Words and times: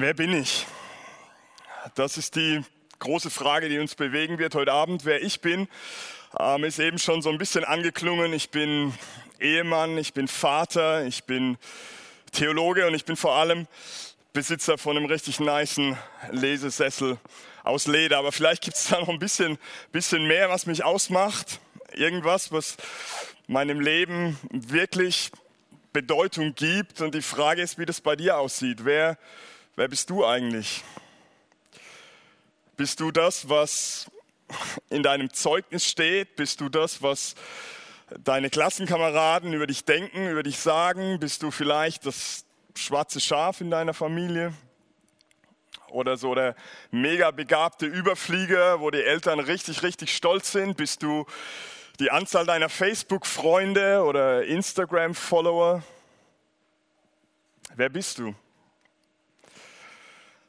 Wer 0.00 0.14
bin 0.14 0.32
ich? 0.32 0.64
Das 1.96 2.18
ist 2.18 2.36
die 2.36 2.62
große 3.00 3.30
Frage, 3.30 3.68
die 3.68 3.80
uns 3.80 3.96
bewegen 3.96 4.38
wird 4.38 4.54
heute 4.54 4.72
Abend. 4.72 5.04
Wer 5.04 5.24
ich 5.24 5.40
bin, 5.40 5.66
ähm, 6.38 6.62
ist 6.62 6.78
eben 6.78 7.00
schon 7.00 7.20
so 7.20 7.30
ein 7.30 7.38
bisschen 7.38 7.64
angeklungen. 7.64 8.32
Ich 8.32 8.50
bin 8.50 8.94
Ehemann, 9.40 9.98
ich 9.98 10.12
bin 10.12 10.28
Vater, 10.28 11.04
ich 11.04 11.24
bin 11.24 11.58
Theologe 12.30 12.86
und 12.86 12.94
ich 12.94 13.06
bin 13.06 13.16
vor 13.16 13.34
allem 13.34 13.66
Besitzer 14.32 14.78
von 14.78 14.96
einem 14.96 15.06
richtig 15.06 15.40
niceen 15.40 15.98
Lesesessel 16.30 17.18
aus 17.64 17.88
Leder. 17.88 18.18
Aber 18.18 18.30
vielleicht 18.30 18.62
gibt 18.62 18.76
es 18.76 18.86
da 18.86 19.00
noch 19.00 19.08
ein 19.08 19.18
bisschen, 19.18 19.58
bisschen 19.90 20.28
mehr, 20.28 20.48
was 20.48 20.66
mich 20.66 20.84
ausmacht. 20.84 21.58
Irgendwas, 21.92 22.52
was 22.52 22.76
meinem 23.48 23.80
Leben 23.80 24.38
wirklich 24.52 25.32
Bedeutung 25.92 26.54
gibt. 26.54 27.00
Und 27.00 27.16
die 27.16 27.22
Frage 27.22 27.62
ist, 27.62 27.80
wie 27.80 27.86
das 27.86 28.00
bei 28.00 28.14
dir 28.14 28.38
aussieht. 28.38 28.84
Wer 28.84 29.18
Wer 29.78 29.86
bist 29.86 30.10
du 30.10 30.26
eigentlich? 30.26 30.82
Bist 32.76 32.98
du 32.98 33.12
das, 33.12 33.48
was 33.48 34.10
in 34.90 35.04
deinem 35.04 35.32
Zeugnis 35.32 35.86
steht? 35.86 36.34
Bist 36.34 36.60
du 36.60 36.68
das, 36.68 37.00
was 37.00 37.36
deine 38.24 38.50
Klassenkameraden 38.50 39.52
über 39.52 39.68
dich 39.68 39.84
denken, 39.84 40.30
über 40.30 40.42
dich 40.42 40.58
sagen? 40.58 41.20
Bist 41.20 41.44
du 41.44 41.52
vielleicht 41.52 42.06
das 42.06 42.44
schwarze 42.74 43.20
Schaf 43.20 43.60
in 43.60 43.70
deiner 43.70 43.94
Familie? 43.94 44.52
Oder 45.90 46.16
so 46.16 46.34
der 46.34 46.56
mega 46.90 47.30
begabte 47.30 47.86
Überflieger, 47.86 48.80
wo 48.80 48.90
die 48.90 49.04
Eltern 49.04 49.38
richtig, 49.38 49.84
richtig 49.84 50.12
stolz 50.12 50.50
sind? 50.50 50.76
Bist 50.76 51.04
du 51.04 51.24
die 52.00 52.10
Anzahl 52.10 52.46
deiner 52.46 52.68
Facebook-Freunde 52.68 54.02
oder 54.02 54.44
Instagram-Follower? 54.44 55.84
Wer 57.76 57.88
bist 57.90 58.18
du? 58.18 58.34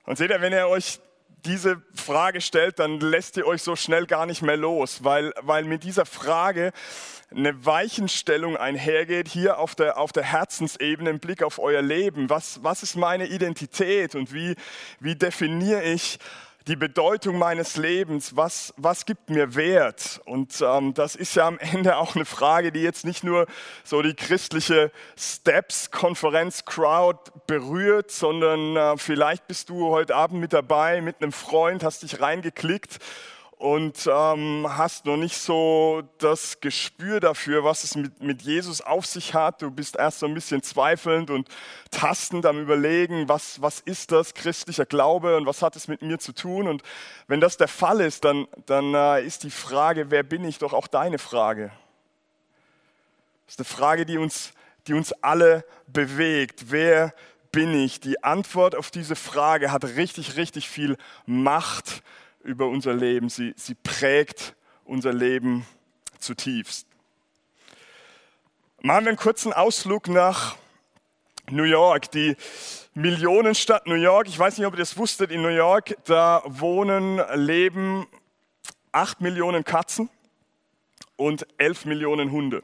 Und 0.05 0.17
seht 0.17 0.31
ihr, 0.31 0.41
wenn 0.41 0.53
ihr 0.53 0.67
euch 0.67 0.99
diese 1.45 1.81
Frage 1.93 2.41
stellt, 2.41 2.79
dann 2.79 2.99
lässt 2.99 3.37
ihr 3.37 3.47
euch 3.47 3.63
so 3.63 3.75
schnell 3.75 4.05
gar 4.05 4.25
nicht 4.25 4.41
mehr 4.41 4.57
los, 4.57 5.03
weil, 5.03 5.33
weil 5.41 5.63
mit 5.63 5.83
dieser 5.83 6.05
Frage 6.05 6.71
eine 7.31 7.65
Weichenstellung 7.65 8.57
einhergeht, 8.57 9.27
hier 9.27 9.59
auf 9.59 9.75
der, 9.75 9.97
auf 9.97 10.11
der 10.11 10.23
Herzensebene 10.23 11.11
im 11.11 11.19
Blick 11.19 11.43
auf 11.43 11.59
euer 11.59 11.81
Leben. 11.81 12.29
Was, 12.29 12.63
was 12.63 12.83
ist 12.83 12.95
meine 12.95 13.27
Identität 13.27 14.15
und 14.15 14.33
wie, 14.33 14.55
wie 14.99 15.15
definiere 15.15 15.83
ich 15.83 16.19
die 16.67 16.75
Bedeutung 16.75 17.37
meines 17.37 17.77
Lebens, 17.77 18.35
was, 18.35 18.73
was 18.77 19.05
gibt 19.05 19.29
mir 19.29 19.55
Wert? 19.55 20.21
Und 20.25 20.61
ähm, 20.61 20.93
das 20.93 21.15
ist 21.15 21.35
ja 21.35 21.47
am 21.47 21.57
Ende 21.59 21.97
auch 21.97 22.15
eine 22.15 22.25
Frage, 22.25 22.71
die 22.71 22.81
jetzt 22.81 23.05
nicht 23.05 23.23
nur 23.23 23.47
so 23.83 24.01
die 24.01 24.13
christliche 24.13 24.91
Steps-Konferenz-Crowd 25.17 27.31
berührt, 27.47 28.11
sondern 28.11 28.75
äh, 28.75 28.97
vielleicht 28.97 29.47
bist 29.47 29.69
du 29.69 29.89
heute 29.89 30.15
Abend 30.15 30.39
mit 30.39 30.53
dabei, 30.53 31.01
mit 31.01 31.21
einem 31.21 31.31
Freund, 31.31 31.83
hast 31.83 32.03
dich 32.03 32.21
reingeklickt 32.21 32.99
und 33.59 34.09
ähm, 34.09 34.65
hast 34.69 35.05
noch 35.05 35.17
nicht 35.17 35.37
so 35.37 36.01
das 36.17 36.61
Gespür 36.61 37.19
dafür, 37.19 37.65
was 37.65 37.83
es 37.83 37.95
mit, 37.95 38.23
mit 38.23 38.41
Jesus 38.41 38.79
auf 38.79 39.05
sich 39.05 39.33
hat. 39.33 39.61
Du 39.61 39.69
bist 39.69 39.97
erst 39.97 40.19
so 40.19 40.27
ein 40.27 40.33
bisschen 40.33 40.63
zweifelnd 40.63 41.29
und 41.29 41.49
tastend 41.91 42.45
am 42.45 42.57
Überlegen, 42.57 43.27
was, 43.27 43.61
was 43.61 43.81
ist 43.81 44.13
das 44.13 44.33
christlicher 44.33 44.85
Glaube 44.85 45.35
und 45.35 45.45
was 45.45 45.61
hat 45.61 45.75
es 45.75 45.89
mit 45.89 46.01
mir 46.01 46.19
zu 46.19 46.31
tun. 46.31 46.69
Und 46.69 46.83
wenn 47.27 47.41
das 47.41 47.57
der 47.57 47.67
Fall 47.67 47.99
ist, 47.99 48.23
dann, 48.23 48.47
dann 48.65 48.93
äh, 48.93 49.25
ist 49.25 49.43
die 49.43 49.51
Frage, 49.51 50.09
wer 50.09 50.23
bin 50.23 50.45
ich, 50.45 50.57
doch 50.59 50.71
auch 50.71 50.87
deine 50.87 51.17
Frage. 51.17 51.73
Das 53.45 53.55
ist 53.55 53.59
eine 53.59 53.65
Frage, 53.65 54.05
die 54.05 54.17
uns, 54.17 54.53
die 54.87 54.93
uns 54.93 55.11
alle 55.21 55.65
bewegt. 55.85 56.71
Wer 56.71 57.13
bin 57.51 57.73
ich? 57.73 57.99
Die 57.99 58.23
Antwort 58.23 58.73
auf 58.73 58.89
diese 58.89 59.17
Frage 59.17 59.73
hat 59.73 59.83
richtig, 59.83 60.37
richtig 60.37 60.69
viel 60.69 60.95
Macht 61.25 62.03
über 62.43 62.67
unser 62.67 62.93
Leben. 62.93 63.29
Sie, 63.29 63.53
sie 63.55 63.75
prägt 63.75 64.55
unser 64.85 65.13
Leben 65.13 65.65
zutiefst. 66.19 66.87
Machen 68.81 69.05
wir 69.05 69.09
einen 69.09 69.17
kurzen 69.17 69.51
Ausflug 69.53 70.07
nach 70.07 70.55
New 71.49 71.63
York, 71.63 72.11
die 72.11 72.35
Millionenstadt 72.93 73.87
New 73.87 73.95
York. 73.95 74.27
Ich 74.27 74.37
weiß 74.37 74.57
nicht, 74.57 74.67
ob 74.67 74.73
ihr 74.73 74.79
das 74.79 74.97
wusstet, 74.97 75.31
in 75.31 75.41
New 75.41 75.49
York, 75.49 75.97
da 76.05 76.43
wohnen, 76.45 77.21
leben 77.35 78.07
acht 78.91 79.21
Millionen 79.21 79.63
Katzen 79.63 80.09
und 81.15 81.45
elf 81.57 81.85
Millionen 81.85 82.31
Hunde. 82.31 82.63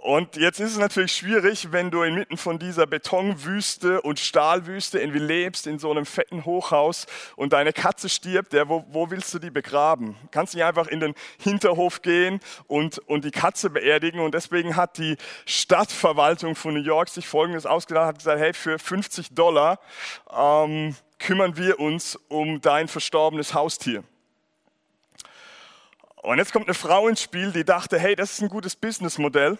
Und 0.00 0.36
jetzt 0.36 0.60
ist 0.60 0.70
es 0.70 0.78
natürlich 0.78 1.12
schwierig, 1.12 1.72
wenn 1.72 1.90
du 1.90 2.04
inmitten 2.04 2.36
von 2.36 2.60
dieser 2.60 2.86
Betonwüste 2.86 4.00
und 4.00 4.20
Stahlwüste 4.20 5.00
irgendwie 5.00 5.18
lebst, 5.18 5.66
in 5.66 5.80
so 5.80 5.90
einem 5.90 6.06
fetten 6.06 6.44
Hochhaus 6.44 7.06
und 7.34 7.52
deine 7.52 7.72
Katze 7.72 8.08
stirbt, 8.08 8.52
ja, 8.52 8.68
wo, 8.68 8.84
wo 8.90 9.10
willst 9.10 9.34
du 9.34 9.40
die 9.40 9.50
begraben? 9.50 10.14
Kannst 10.30 10.54
nicht 10.54 10.62
einfach 10.62 10.86
in 10.86 11.00
den 11.00 11.14
Hinterhof 11.40 12.00
gehen 12.02 12.38
und, 12.68 12.98
und 13.08 13.24
die 13.24 13.32
Katze 13.32 13.70
beerdigen. 13.70 14.20
Und 14.20 14.34
deswegen 14.34 14.76
hat 14.76 14.98
die 14.98 15.16
Stadtverwaltung 15.46 16.54
von 16.54 16.74
New 16.74 16.82
York 16.82 17.08
sich 17.08 17.26
Folgendes 17.26 17.66
ausgedacht, 17.66 18.06
hat 18.06 18.18
gesagt, 18.18 18.38
hey, 18.38 18.52
für 18.52 18.78
50 18.78 19.34
Dollar 19.34 19.80
ähm, 20.32 20.94
kümmern 21.18 21.56
wir 21.56 21.80
uns 21.80 22.14
um 22.28 22.60
dein 22.60 22.86
verstorbenes 22.86 23.52
Haustier. 23.52 24.04
Und 26.22 26.38
jetzt 26.38 26.52
kommt 26.52 26.66
eine 26.66 26.74
Frau 26.74 27.08
ins 27.08 27.20
Spiel, 27.20 27.50
die 27.50 27.64
dachte, 27.64 27.98
hey, 27.98 28.14
das 28.14 28.32
ist 28.32 28.42
ein 28.42 28.48
gutes 28.48 28.76
Businessmodell 28.76 29.58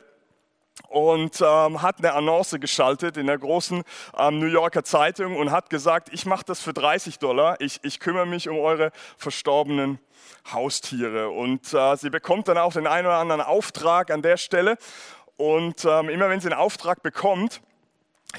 und 0.89 1.41
ähm, 1.41 1.83
hat 1.83 1.99
eine 1.99 2.15
Annonce 2.15 2.59
geschaltet 2.59 3.17
in 3.17 3.27
der 3.27 3.39
großen 3.39 3.83
ähm, 4.17 4.39
New 4.39 4.47
Yorker 4.47 4.85
Zeitung 4.85 5.37
und 5.37 5.51
hat 5.51 5.71
gesagt, 5.71 6.09
ich 6.13 6.27
mache 6.27 6.45
das 6.47 6.61
für 6.61 6.73
30 6.73 7.19
Dollar, 7.19 7.61
ich, 7.61 7.81
ich 7.83 8.01
kümmere 8.01 8.27
mich 8.27 8.49
um 8.49 8.59
eure 8.59 8.93
verstorbenen 9.17 9.99
Haustiere. 10.53 11.31
Und 11.31 11.73
äh, 11.75 11.97
sie 11.97 12.11
bekommt 12.11 12.49
dann 12.49 12.59
auch 12.59 12.73
den 12.73 12.87
einen 12.87 13.07
oder 13.07 13.19
anderen 13.19 13.41
Auftrag 13.41 14.11
an 14.11 14.23
der 14.23 14.37
Stelle. 14.37 14.79
Und 15.37 15.85
ähm, 15.85 16.09
immer 16.09 16.29
wenn 16.29 16.41
sie 16.41 16.49
einen 16.49 16.59
Auftrag 16.59 17.03
bekommt, 17.03 17.61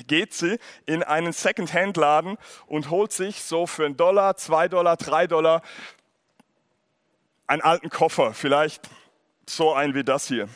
geht 0.08 0.34
sie 0.34 0.60
in 0.86 1.04
einen 1.04 1.34
Second-Hand-Laden 1.34 2.38
und 2.68 2.90
holt 2.90 3.12
sich 3.12 3.42
so 3.42 3.66
für 3.66 3.86
einen 3.86 3.98
Dollar, 3.98 4.36
zwei 4.38 4.68
Dollar, 4.68 4.98
drei 4.98 5.28
Dollar 5.28 5.62
einen 7.48 7.62
alten 7.64 7.90
Koffer, 7.90 8.34
vielleicht 8.34 8.88
so 9.48 9.74
ein 9.74 9.96
wie 9.96 10.04
das 10.04 10.28
hier. 10.28 10.48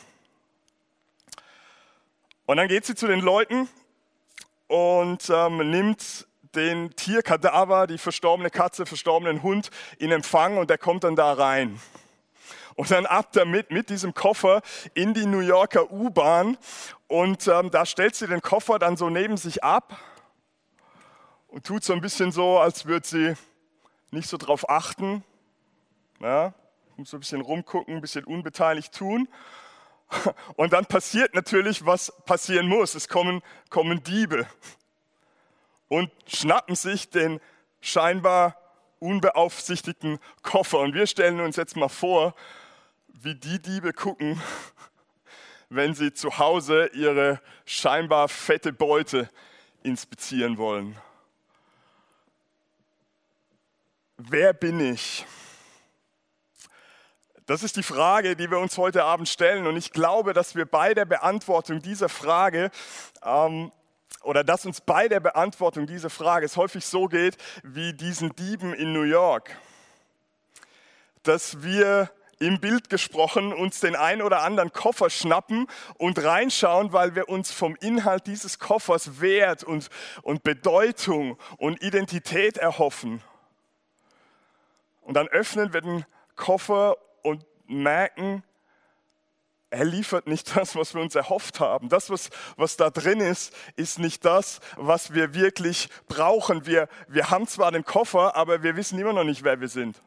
Und 2.46 2.58
dann 2.58 2.68
geht 2.68 2.84
sie 2.84 2.94
zu 2.94 3.06
den 3.06 3.20
Leuten 3.20 3.68
und 4.66 5.30
ähm, 5.30 5.70
nimmt 5.70 6.26
den 6.54 6.94
Tierkadaver, 6.94 7.86
die 7.86 7.96
verstorbene 7.96 8.50
Katze, 8.50 8.84
verstorbenen 8.84 9.42
Hund 9.42 9.70
in 9.98 10.12
Empfang 10.12 10.58
und 10.58 10.68
der 10.68 10.76
kommt 10.76 11.04
dann 11.04 11.16
da 11.16 11.32
rein. 11.32 11.80
Und 12.74 12.90
dann 12.90 13.06
ab 13.06 13.30
damit 13.32 13.70
mit 13.70 13.88
diesem 13.88 14.12
Koffer 14.12 14.60
in 14.92 15.14
die 15.14 15.24
New 15.24 15.40
Yorker 15.40 15.90
U-Bahn 15.90 16.58
und 17.08 17.48
ähm, 17.48 17.70
da 17.70 17.86
stellt 17.86 18.14
sie 18.14 18.26
den 18.26 18.42
Koffer 18.42 18.78
dann 18.78 18.98
so 18.98 19.08
neben 19.08 19.38
sich 19.38 19.64
ab 19.64 19.98
und 21.48 21.64
tut 21.64 21.82
so 21.82 21.94
ein 21.94 22.02
bisschen 22.02 22.30
so, 22.30 22.58
als 22.58 22.84
würde 22.84 23.06
sie 23.06 23.34
nicht 24.10 24.28
so 24.28 24.36
drauf 24.36 24.68
achten. 24.68 25.24
Ja, 26.20 26.52
muss 26.96 27.10
so 27.10 27.16
ein 27.16 27.20
bisschen 27.20 27.40
rumgucken, 27.40 27.94
ein 27.94 28.00
bisschen 28.02 28.24
unbeteiligt 28.24 28.92
tun. 28.92 29.28
Und 30.56 30.72
dann 30.72 30.86
passiert 30.86 31.34
natürlich, 31.34 31.84
was 31.86 32.12
passieren 32.24 32.68
muss. 32.68 32.94
Es 32.94 33.08
kommen, 33.08 33.42
kommen 33.70 34.02
Diebe 34.02 34.46
und 35.88 36.10
schnappen 36.26 36.74
sich 36.74 37.10
den 37.10 37.40
scheinbar 37.80 38.56
unbeaufsichtigten 38.98 40.18
Koffer. 40.42 40.80
Und 40.80 40.94
wir 40.94 41.06
stellen 41.06 41.40
uns 41.40 41.56
jetzt 41.56 41.76
mal 41.76 41.88
vor, 41.88 42.34
wie 43.08 43.34
die 43.34 43.60
Diebe 43.60 43.92
gucken, 43.92 44.40
wenn 45.68 45.94
sie 45.94 46.12
zu 46.12 46.38
Hause 46.38 46.90
ihre 46.94 47.40
scheinbar 47.64 48.28
fette 48.28 48.72
Beute 48.72 49.28
inspizieren 49.82 50.58
wollen. 50.58 50.96
Wer 54.16 54.52
bin 54.52 54.80
ich? 54.80 55.26
Das 57.46 57.62
ist 57.62 57.76
die 57.76 57.82
Frage, 57.82 58.36
die 58.36 58.50
wir 58.50 58.58
uns 58.58 58.78
heute 58.78 59.04
Abend 59.04 59.28
stellen. 59.28 59.66
Und 59.66 59.76
ich 59.76 59.90
glaube, 59.90 60.32
dass 60.32 60.54
wir 60.54 60.64
bei 60.64 60.94
der 60.94 61.04
Beantwortung 61.04 61.82
dieser 61.82 62.08
Frage 62.08 62.70
ähm, 63.22 63.70
oder 64.22 64.42
dass 64.42 64.64
uns 64.64 64.80
bei 64.80 65.08
der 65.08 65.20
Beantwortung 65.20 65.86
dieser 65.86 66.08
Frage 66.08 66.46
es 66.46 66.56
häufig 66.56 66.86
so 66.86 67.06
geht 67.06 67.36
wie 67.62 67.92
diesen 67.92 68.34
Dieben 68.34 68.72
in 68.72 68.94
New 68.94 69.02
York. 69.02 69.54
Dass 71.22 71.62
wir 71.62 72.10
im 72.38 72.60
Bild 72.60 72.88
gesprochen 72.88 73.52
uns 73.52 73.80
den 73.80 73.94
ein 73.94 74.22
oder 74.22 74.42
anderen 74.42 74.72
Koffer 74.72 75.10
schnappen 75.10 75.66
und 75.98 76.22
reinschauen, 76.22 76.94
weil 76.94 77.14
wir 77.14 77.28
uns 77.28 77.52
vom 77.52 77.76
Inhalt 77.76 78.26
dieses 78.26 78.58
Koffers 78.58 79.20
Wert 79.20 79.64
und, 79.64 79.90
und 80.22 80.42
Bedeutung 80.44 81.38
und 81.58 81.82
Identität 81.82 82.56
erhoffen. 82.56 83.22
Und 85.02 85.12
dann 85.14 85.28
öffnen 85.28 85.74
wir 85.74 85.82
den 85.82 86.06
Koffer 86.36 86.96
und 87.24 87.44
merken, 87.66 88.44
er 89.70 89.84
liefert 89.84 90.28
nicht 90.28 90.54
das, 90.56 90.76
was 90.76 90.94
wir 90.94 91.02
uns 91.02 91.16
erhofft 91.16 91.58
haben. 91.58 91.88
Das, 91.88 92.08
was, 92.08 92.30
was 92.56 92.76
da 92.76 92.90
drin 92.90 93.20
ist, 93.20 93.52
ist 93.74 93.98
nicht 93.98 94.24
das, 94.24 94.60
was 94.76 95.14
wir 95.14 95.34
wirklich 95.34 95.88
brauchen. 96.06 96.64
Wir, 96.66 96.88
wir 97.08 97.30
haben 97.30 97.48
zwar 97.48 97.72
den 97.72 97.84
Koffer, 97.84 98.36
aber 98.36 98.62
wir 98.62 98.76
wissen 98.76 98.98
immer 98.98 99.12
noch 99.12 99.24
nicht, 99.24 99.42
wer 99.42 99.60
wir 99.60 99.68
sind. 99.68 100.00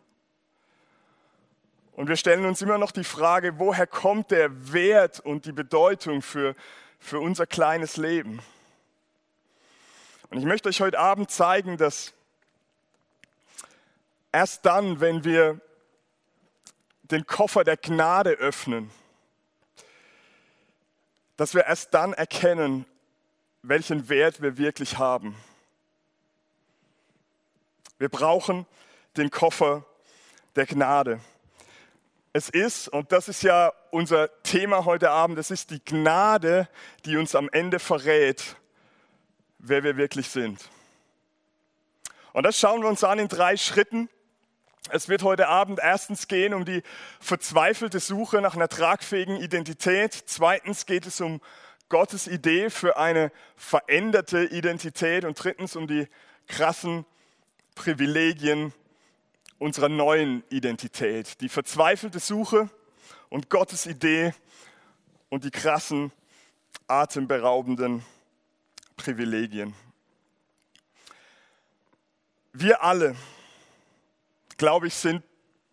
Und 1.93 2.07
wir 2.07 2.15
stellen 2.15 2.45
uns 2.45 2.61
immer 2.61 2.77
noch 2.77 2.91
die 2.91 3.03
Frage, 3.03 3.59
woher 3.59 3.87
kommt 3.87 4.31
der 4.31 4.71
Wert 4.71 5.19
und 5.19 5.45
die 5.45 5.51
Bedeutung 5.51 6.21
für, 6.21 6.55
für 6.99 7.19
unser 7.19 7.45
kleines 7.45 7.97
Leben? 7.97 8.39
Und 10.29 10.37
ich 10.37 10.45
möchte 10.45 10.69
euch 10.69 10.79
heute 10.79 10.99
Abend 10.99 11.31
zeigen, 11.31 11.75
dass 11.77 12.13
erst 14.31 14.65
dann, 14.65 14.99
wenn 14.99 15.23
wir 15.23 15.59
den 17.11 17.25
Koffer 17.25 17.63
der 17.63 17.77
Gnade 17.77 18.31
öffnen, 18.31 18.91
dass 21.37 21.53
wir 21.53 21.65
erst 21.65 21.93
dann 21.93 22.13
erkennen, 22.13 22.85
welchen 23.61 24.09
Wert 24.09 24.41
wir 24.41 24.57
wirklich 24.57 24.97
haben. 24.97 25.35
Wir 27.97 28.09
brauchen 28.09 28.65
den 29.15 29.31
Koffer 29.31 29.85
der 30.55 30.65
Gnade. 30.65 31.19
Es 32.33 32.49
ist, 32.49 32.87
und 32.87 33.11
das 33.11 33.29
ist 33.29 33.41
ja 33.41 33.73
unser 33.89 34.29
Thema 34.43 34.85
heute 34.85 35.09
Abend, 35.09 35.39
es 35.39 35.49
ist 35.49 35.71
die 35.71 35.83
Gnade, 35.83 36.69
die 37.05 37.17
uns 37.17 37.33
am 37.33 37.49
Ende 37.49 37.79
verrät, 37.79 38.57
wer 39.57 39.83
wir 39.83 39.97
wirklich 39.97 40.29
sind. 40.29 40.69
Und 42.33 42.43
das 42.43 42.59
schauen 42.59 42.81
wir 42.81 42.89
uns 42.89 43.03
an 43.03 43.17
in 43.17 43.27
drei 43.27 43.57
Schritten. 43.57 44.09
Es 44.89 45.09
wird 45.09 45.23
heute 45.23 45.49
Abend 45.49 45.79
erstens 45.81 46.27
gehen 46.27 46.53
um 46.53 46.63
die 46.63 46.81
verzweifelte 47.19 47.99
Suche 47.99 48.41
nach 48.41 48.55
einer 48.55 48.69
tragfähigen 48.69 49.35
Identität. 49.37 50.13
Zweitens 50.13 50.85
geht 50.85 51.05
es 51.05 51.19
um 51.19 51.41
Gottes 51.89 52.27
Idee 52.27 52.69
für 52.69 52.97
eine 52.97 53.31
veränderte 53.55 54.45
Identität. 54.45 55.25
Und 55.25 55.43
drittens 55.43 55.75
um 55.75 55.87
die 55.87 56.07
krassen 56.47 57.05
Privilegien 57.75 58.73
unserer 59.59 59.89
neuen 59.89 60.43
Identität. 60.49 61.41
Die 61.41 61.49
verzweifelte 61.49 62.19
Suche 62.19 62.69
und 63.29 63.49
Gottes 63.49 63.85
Idee 63.85 64.33
und 65.29 65.43
die 65.43 65.51
krassen, 65.51 66.11
atemberaubenden 66.87 68.05
Privilegien. 68.95 69.73
Wir 72.53 72.81
alle 72.83 73.15
glaube 74.57 74.87
ich, 74.87 74.95
sind 74.95 75.23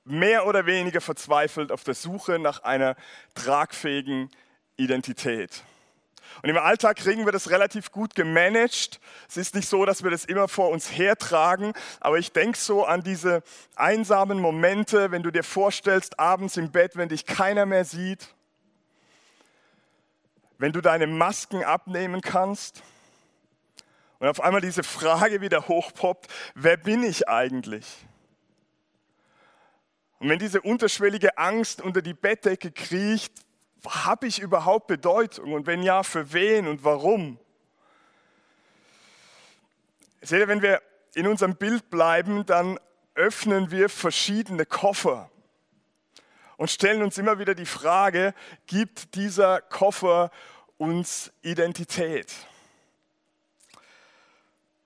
mehr 0.04 0.46
oder 0.46 0.66
weniger 0.66 1.00
verzweifelt 1.00 1.72
auf 1.72 1.84
der 1.84 1.94
Suche 1.94 2.38
nach 2.38 2.62
einer 2.62 2.96
tragfähigen 3.34 4.30
Identität. 4.76 5.62
Und 6.42 6.48
im 6.48 6.58
Alltag 6.58 6.96
kriegen 6.96 7.24
wir 7.24 7.32
das 7.32 7.50
relativ 7.50 7.92
gut 7.92 8.14
gemanagt. 8.14 9.00
Es 9.28 9.36
ist 9.36 9.54
nicht 9.54 9.68
so, 9.68 9.84
dass 9.84 10.02
wir 10.02 10.10
das 10.10 10.24
immer 10.24 10.48
vor 10.48 10.70
uns 10.70 10.90
hertragen, 10.90 11.72
aber 12.00 12.18
ich 12.18 12.32
denke 12.32 12.58
so 12.58 12.84
an 12.84 13.02
diese 13.02 13.42
einsamen 13.76 14.40
Momente, 14.40 15.10
wenn 15.10 15.22
du 15.22 15.30
dir 15.30 15.44
vorstellst, 15.44 16.18
abends 16.18 16.56
im 16.56 16.70
Bett, 16.70 16.96
wenn 16.96 17.08
dich 17.08 17.24
keiner 17.26 17.66
mehr 17.66 17.84
sieht, 17.84 18.34
wenn 20.58 20.72
du 20.72 20.80
deine 20.80 21.06
Masken 21.06 21.64
abnehmen 21.64 22.20
kannst 22.20 22.82
und 24.18 24.28
auf 24.28 24.40
einmal 24.40 24.60
diese 24.60 24.82
Frage 24.82 25.40
wieder 25.40 25.68
hochpoppt, 25.68 26.28
wer 26.54 26.76
bin 26.76 27.02
ich 27.02 27.28
eigentlich? 27.28 27.86
Und 30.24 30.30
wenn 30.30 30.38
diese 30.38 30.62
unterschwellige 30.62 31.36
Angst 31.36 31.82
unter 31.82 32.00
die 32.00 32.14
Bettdecke 32.14 32.72
kriecht, 32.72 33.30
habe 33.86 34.26
ich 34.26 34.38
überhaupt 34.38 34.86
Bedeutung? 34.86 35.52
Und 35.52 35.66
wenn 35.66 35.82
ja, 35.82 36.02
für 36.02 36.32
wen 36.32 36.66
und 36.66 36.82
warum? 36.82 37.38
Seht 40.22 40.40
ihr, 40.40 40.48
wenn 40.48 40.62
wir 40.62 40.80
in 41.14 41.26
unserem 41.26 41.56
Bild 41.56 41.90
bleiben, 41.90 42.46
dann 42.46 42.80
öffnen 43.14 43.70
wir 43.70 43.90
verschiedene 43.90 44.64
Koffer 44.64 45.30
und 46.56 46.70
stellen 46.70 47.02
uns 47.02 47.18
immer 47.18 47.38
wieder 47.38 47.54
die 47.54 47.66
Frage, 47.66 48.32
gibt 48.66 49.16
dieser 49.16 49.60
Koffer 49.60 50.30
uns 50.78 51.34
Identität? 51.42 52.32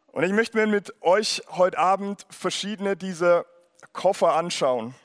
Und 0.08 0.25
ich 0.25 0.32
möchte 0.32 0.56
mir 0.56 0.67
mit 0.67 1.00
euch 1.00 1.44
heute 1.50 1.79
Abend 1.79 2.26
verschiedene 2.29 2.96
dieser 2.96 3.46
Koffer 3.93 4.34
anschauen 4.34 4.96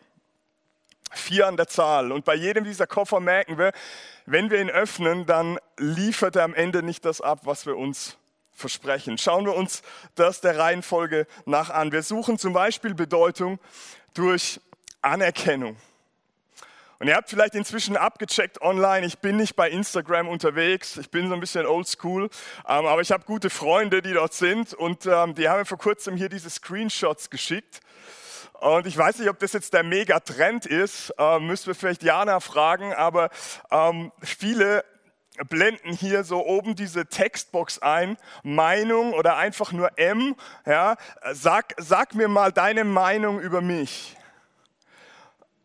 vier 1.13 1.47
an 1.47 1.57
der 1.57 1.67
Zahl. 1.67 2.11
Und 2.11 2.25
bei 2.25 2.35
jedem 2.35 2.63
dieser 2.63 2.87
Koffer 2.87 3.19
merken 3.19 3.57
wir, 3.57 3.71
wenn 4.25 4.49
wir 4.49 4.61
ihn 4.61 4.69
öffnen, 4.69 5.25
dann 5.25 5.59
liefert 5.77 6.35
er 6.35 6.43
am 6.43 6.53
Ende 6.53 6.83
nicht 6.83 7.05
das 7.05 7.21
ab, 7.21 7.41
was 7.43 7.65
wir 7.65 7.77
uns 7.77 8.17
versprechen. 8.51 9.17
Schauen 9.17 9.45
wir 9.45 9.55
uns 9.55 9.81
das 10.15 10.41
der 10.41 10.57
Reihenfolge 10.57 11.27
nach 11.45 11.69
an. 11.69 11.91
Wir 11.91 12.03
suchen 12.03 12.37
zum 12.37 12.53
Beispiel 12.53 12.93
Bedeutung 12.93 13.59
durch 14.13 14.59
Anerkennung. 15.01 15.75
Und 16.99 17.09
ihr 17.09 17.15
habt 17.15 17.29
vielleicht 17.29 17.55
inzwischen 17.55 17.97
abgecheckt 17.97 18.61
online, 18.61 19.05
ich 19.05 19.17
bin 19.17 19.35
nicht 19.35 19.57
bei 19.57 19.69
Instagram 19.69 20.29
unterwegs, 20.29 20.95
ich 20.95 21.09
bin 21.09 21.27
so 21.27 21.33
ein 21.33 21.41
bisschen 21.41 21.65
oldschool, 21.65 22.29
ähm, 22.65 22.85
aber 22.85 23.01
ich 23.01 23.11
habe 23.11 23.25
gute 23.25 23.49
Freunde, 23.49 24.01
die 24.01 24.13
dort 24.13 24.33
sind 24.33 24.73
und 24.73 25.05
ähm, 25.05 25.35
die 25.35 25.49
haben 25.49 25.59
mir 25.59 25.65
vor 25.65 25.77
kurzem 25.77 26.15
hier 26.15 26.29
diese 26.29 26.49
Screenshots 26.49 27.29
geschickt. 27.29 27.81
Und 28.63 28.87
ich 28.87 28.97
weiß 28.97 29.19
nicht, 29.19 29.27
ob 29.27 29.39
das 29.39 29.51
jetzt 29.51 29.73
der 29.73 29.83
Megatrend 29.83 30.65
ist, 30.65 31.13
äh, 31.17 31.37
müssen 31.39 31.67
wir 31.67 31.75
vielleicht 31.75 32.01
Jana 32.01 32.39
fragen, 32.39 32.93
aber 32.93 33.29
ähm, 33.69 34.13
viele 34.21 34.85
blenden 35.49 35.91
hier 35.91 36.23
so 36.23 36.45
oben 36.45 36.73
diese 36.73 37.05
Textbox 37.05 37.79
ein, 37.79 38.15
Meinung 38.41 39.11
oder 39.11 39.35
einfach 39.35 39.73
nur 39.73 39.99
M. 39.99 40.37
Ja, 40.65 40.95
sag, 41.33 41.73
sag 41.75 42.15
mir 42.15 42.29
mal 42.29 42.53
deine 42.53 42.85
Meinung 42.85 43.41
über 43.41 43.59
mich. 43.59 44.15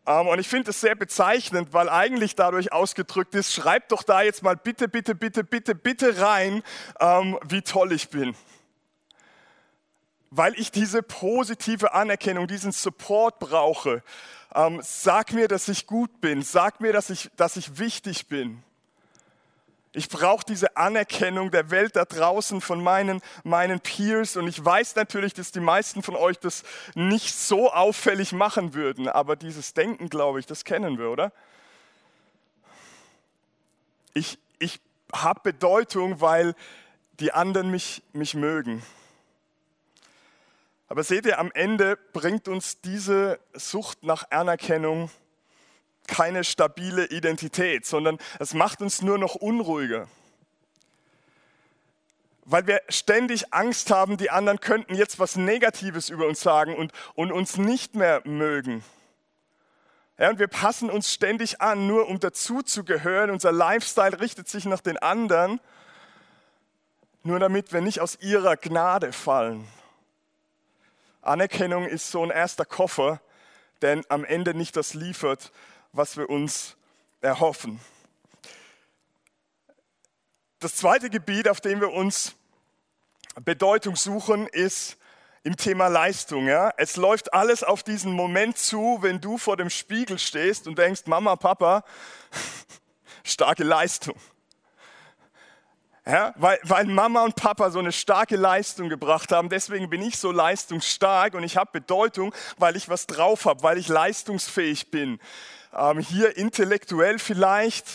Ähm, 0.05 0.27
und 0.27 0.39
ich 0.39 0.49
finde 0.49 0.65
das 0.65 0.81
sehr 0.81 0.95
bezeichnend, 0.95 1.71
weil 1.71 1.87
eigentlich 1.87 2.35
dadurch 2.35 2.73
ausgedrückt 2.73 3.33
ist, 3.33 3.53
schreib 3.53 3.87
doch 3.87 4.03
da 4.03 4.23
jetzt 4.23 4.43
mal 4.43 4.57
bitte, 4.57 4.89
bitte, 4.89 5.15
bitte, 5.15 5.45
bitte, 5.45 5.73
bitte 5.73 6.19
rein, 6.19 6.63
ähm, 6.99 7.39
wie 7.47 7.61
toll 7.61 7.93
ich 7.93 8.09
bin 8.09 8.35
weil 10.31 10.53
ich 10.59 10.71
diese 10.71 11.01
positive 11.01 11.93
Anerkennung, 11.93 12.47
diesen 12.47 12.71
Support 12.71 13.39
brauche. 13.39 14.03
Ähm, 14.53 14.79
sag 14.83 15.33
mir, 15.33 15.47
dass 15.47 15.67
ich 15.67 15.87
gut 15.87 16.21
bin. 16.21 16.41
Sag 16.41 16.81
mir, 16.81 16.93
dass 16.93 17.09
ich, 17.09 17.29
dass 17.35 17.57
ich 17.57 17.79
wichtig 17.79 18.27
bin. 18.27 18.63
Ich 19.91 20.07
brauche 20.07 20.45
diese 20.45 20.77
Anerkennung 20.77 21.49
der 21.49 21.71
Welt 21.71 21.95
da 21.95 22.05
draußen 22.05 22.61
von 22.61 22.81
meinen, 22.83 23.21
meinen 23.43 23.79
Peers. 23.79 24.37
Und 24.37 24.47
ich 24.47 24.63
weiß 24.63 24.95
natürlich, 24.95 25.33
dass 25.33 25.51
die 25.51 25.59
meisten 25.59 26.03
von 26.03 26.15
euch 26.15 26.37
das 26.37 26.63
nicht 26.93 27.33
so 27.33 27.71
auffällig 27.71 28.31
machen 28.31 28.75
würden. 28.75 29.07
Aber 29.07 29.35
dieses 29.35 29.73
Denken, 29.73 30.09
glaube 30.09 30.39
ich, 30.39 30.45
das 30.45 30.63
kennen 30.63 30.99
wir, 30.99 31.09
oder? 31.09 31.31
Ich, 34.13 34.37
ich 34.59 34.79
habe 35.11 35.39
Bedeutung, 35.41 36.21
weil 36.21 36.53
die 37.19 37.31
anderen 37.31 37.71
mich, 37.71 38.03
mich 38.13 38.35
mögen. 38.35 38.83
Aber 40.89 41.03
seht 41.03 41.27
ihr, 41.27 41.37
am 41.37 41.51
Ende 41.51 41.97
bringt 42.13 42.47
uns 42.47 42.81
diese 42.81 43.39
Sucht 43.53 44.03
nach 44.03 44.31
Anerkennung 44.31 45.11
keine 46.07 46.43
stabile 46.43 47.05
Identität, 47.05 47.85
sondern 47.85 48.17
es 48.39 48.55
macht 48.55 48.81
uns 48.81 49.03
nur 49.03 49.19
noch 49.19 49.35
unruhiger. 49.35 50.07
Weil 52.43 52.65
wir 52.65 52.81
ständig 52.89 53.53
Angst 53.53 53.91
haben, 53.91 54.17
die 54.17 54.31
anderen 54.31 54.59
könnten 54.59 54.95
jetzt 54.95 55.19
was 55.19 55.35
Negatives 55.35 56.09
über 56.09 56.25
uns 56.25 56.41
sagen 56.41 56.75
und, 56.75 56.91
und 57.13 57.31
uns 57.31 57.57
nicht 57.57 57.93
mehr 57.93 58.23
mögen. 58.25 58.83
Ja, 60.17 60.31
und 60.31 60.39
wir 60.39 60.47
passen 60.47 60.89
uns 60.89 61.13
ständig 61.13 61.61
an, 61.61 61.85
nur 61.85 62.07
um 62.09 62.19
dazuzugehören. 62.19 63.29
Unser 63.29 63.51
Lifestyle 63.51 64.19
richtet 64.19 64.49
sich 64.49 64.65
nach 64.65 64.81
den 64.81 64.97
anderen, 64.97 65.61
nur 67.21 67.37
damit 67.37 67.71
wir 67.71 67.81
nicht 67.81 68.01
aus 68.01 68.19
ihrer 68.19 68.57
Gnade 68.57 69.13
fallen. 69.13 69.67
Anerkennung 71.21 71.85
ist 71.85 72.11
so 72.11 72.23
ein 72.23 72.29
erster 72.29 72.65
Koffer, 72.65 73.21
der 73.81 74.03
am 74.09 74.23
Ende 74.25 74.53
nicht 74.53 74.75
das 74.75 74.93
liefert, 74.93 75.51
was 75.91 76.17
wir 76.17 76.29
uns 76.29 76.75
erhoffen. 77.21 77.79
Das 80.59 80.75
zweite 80.75 81.09
Gebiet, 81.09 81.47
auf 81.47 81.61
dem 81.61 81.79
wir 81.79 81.91
uns 81.91 82.35
Bedeutung 83.43 83.95
suchen, 83.95 84.47
ist 84.47 84.97
im 85.43 85.55
Thema 85.55 85.87
Leistung. 85.87 86.47
Ja? 86.47 86.73
Es 86.77 86.97
läuft 86.97 87.33
alles 87.33 87.63
auf 87.63 87.83
diesen 87.83 88.11
Moment 88.11 88.57
zu, 88.57 88.97
wenn 89.01 89.21
du 89.21 89.37
vor 89.37 89.55
dem 89.55 89.69
Spiegel 89.69 90.19
stehst 90.19 90.67
und 90.67 90.77
denkst, 90.77 91.03
Mama, 91.05 91.35
Papa, 91.35 91.83
starke 93.23 93.63
Leistung. 93.63 94.15
Ja, 96.05 96.33
weil, 96.37 96.59
weil 96.63 96.85
Mama 96.85 97.23
und 97.23 97.35
Papa 97.35 97.69
so 97.71 97.79
eine 97.79 97.91
starke 97.91 98.35
Leistung 98.35 98.89
gebracht 98.89 99.31
haben. 99.31 99.49
Deswegen 99.49 99.89
bin 99.89 100.01
ich 100.01 100.17
so 100.17 100.31
leistungsstark 100.31 101.33
und 101.33 101.43
ich 101.43 101.57
habe 101.57 101.71
Bedeutung, 101.73 102.33
weil 102.57 102.75
ich 102.75 102.89
was 102.89 103.05
drauf 103.05 103.45
habe, 103.45 103.61
weil 103.63 103.77
ich 103.77 103.87
leistungsfähig 103.87 104.91
bin. 104.91 105.19
Ähm, 105.77 105.99
hier 105.99 106.35
intellektuell 106.37 107.19
vielleicht, 107.19 107.85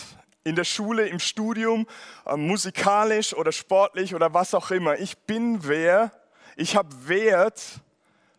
in 0.44 0.56
der 0.56 0.64
Schule, 0.64 1.08
im 1.08 1.18
Studium, 1.18 1.87
äh, 2.26 2.37
musikalisch 2.37 3.34
oder 3.34 3.50
sportlich 3.50 4.14
oder 4.14 4.34
was 4.34 4.54
auch 4.54 4.70
immer. 4.70 4.99
Ich 4.99 5.18
bin 5.18 5.66
wer, 5.66 6.12
ich 6.54 6.76
habe 6.76 7.08
Wert, 7.08 7.62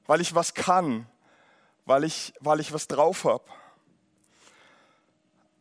weil 0.06 0.22
ich 0.22 0.36
was 0.36 0.54
kann, 0.54 1.08
weil 1.86 2.04
ich, 2.04 2.34
weil 2.40 2.60
ich 2.60 2.72
was 2.72 2.88
drauf 2.88 3.26
habe. 3.26 3.44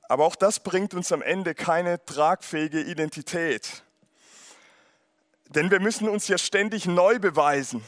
Aber 0.06 0.26
auch 0.26 0.36
das 0.36 0.60
bringt 0.60 0.92
uns 0.92 1.10
am 1.12 1.22
Ende 1.22 1.54
keine 1.54 2.04
tragfähige 2.04 2.82
Identität. 2.82 3.83
Denn 5.48 5.70
wir 5.70 5.80
müssen 5.80 6.08
uns 6.08 6.28
ja 6.28 6.38
ständig 6.38 6.86
neu 6.86 7.18
beweisen. 7.18 7.84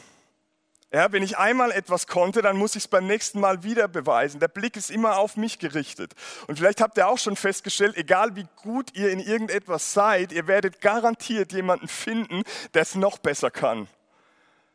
Ja, 0.93 1.11
wenn 1.11 1.23
ich 1.23 1.37
einmal 1.37 1.73
etwas 1.73 2.07
konnte, 2.07 2.43
dann 2.43 2.57
muss 2.57 2.77
ich 2.77 2.85
es 2.85 2.89
beim 2.89 3.07
nächsten 3.07 3.41
Mal 3.41 3.65
wieder 3.65 3.89
beweisen. 3.89 4.39
Der 4.39 4.49
Blick 4.49 4.77
ist 4.77 4.91
immer 4.91 5.19
auf 5.19 5.37
mich 5.37 5.59
gerichtet. 5.59 6.15
Und 6.47 6.57
vielleicht 6.57 6.81
habt 6.81 6.97
ihr 6.97 7.09
auch 7.09 7.19
schon 7.19 7.35
festgestellt, 7.35 7.97
egal 7.97 8.37
wie 8.37 8.47
gut 8.57 8.95
ihr 8.95 9.11
in 9.11 9.19
irgendetwas 9.19 9.93
seid, 9.93 10.33
ihr 10.33 10.47
werdet 10.47 10.81
garantiert 10.81 11.53
jemanden 11.53 11.89
finden, 11.89 12.45
der 12.73 12.83
es 12.83 12.95
noch 12.95 13.19
besser 13.19 13.51
kann. 13.51 13.89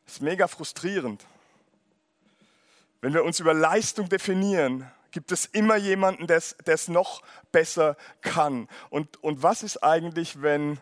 Das 0.06 0.16
ist 0.16 0.22
mega 0.22 0.48
frustrierend. 0.48 1.26
Wenn 3.00 3.14
wir 3.14 3.24
uns 3.24 3.40
über 3.40 3.54
Leistung 3.54 4.10
definieren, 4.10 4.92
gibt 5.12 5.32
es 5.32 5.46
immer 5.46 5.78
jemanden, 5.78 6.28
der 6.28 6.42
es 6.66 6.88
noch 6.88 7.22
besser 7.52 7.96
kann. 8.22 8.68
Und, 8.90 9.24
und 9.24 9.44
was 9.44 9.64
ist 9.64 9.82
eigentlich, 9.82 10.42
wenn 10.42 10.80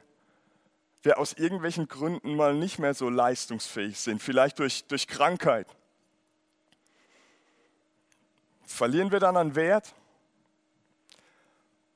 wir 1.02 1.18
aus 1.18 1.34
irgendwelchen 1.34 1.88
Gründen 1.88 2.36
mal 2.36 2.54
nicht 2.54 2.80
mehr 2.80 2.94
so 2.94 3.10
leistungsfähig 3.10 4.00
sind, 4.00 4.22
vielleicht 4.22 4.60
durch, 4.60 4.86
durch 4.86 5.08
Krankheit. 5.08 5.68
Verlieren 8.66 9.12
wir 9.12 9.20
dann 9.20 9.38
an 9.38 9.56
Wert? 9.56 9.94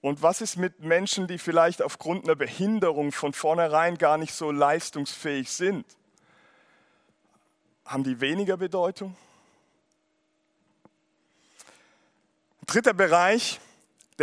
Und 0.02 0.22
was 0.22 0.42
ist 0.42 0.58
mit 0.58 0.82
Menschen, 0.82 1.28
die 1.28 1.38
vielleicht 1.38 1.82
aufgrund 1.82 2.26
einer 2.26 2.36
Behinderung 2.36 3.12
von 3.12 3.32
vornherein 3.32 3.98
gar 3.98 4.18
nicht 4.18 4.34
so 4.34 4.52
leistungsfähig 4.52 5.50
sind? 5.50 5.86
Haben 7.86 8.04
die 8.04 8.20
weniger 8.20 8.58
Bedeutung? 8.58 9.16
Dritter 12.66 12.94
Bereich, 12.94 13.60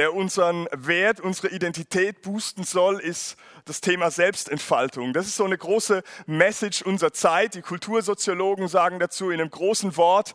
der 0.00 0.14
unseren 0.14 0.66
Wert, 0.73 1.21
unsere 1.21 1.49
Identität 1.49 2.23
boosten 2.23 2.64
soll, 2.64 3.00
ist 3.00 3.37
das 3.66 3.83
Thema 3.83 4.11
Selbstentfaltung. 4.11 5.12
Das 5.12 5.26
ist 5.26 5.37
so 5.37 5.45
eine 5.45 5.59
große 5.59 6.02
Message 6.25 6.80
unserer 6.80 7.12
Zeit. 7.12 7.52
Die 7.52 7.61
Kultursoziologen 7.61 8.66
sagen 8.66 8.99
dazu 8.99 9.28
in 9.28 9.42
einem 9.42 9.50
großen 9.50 9.99
Wort 9.99 10.33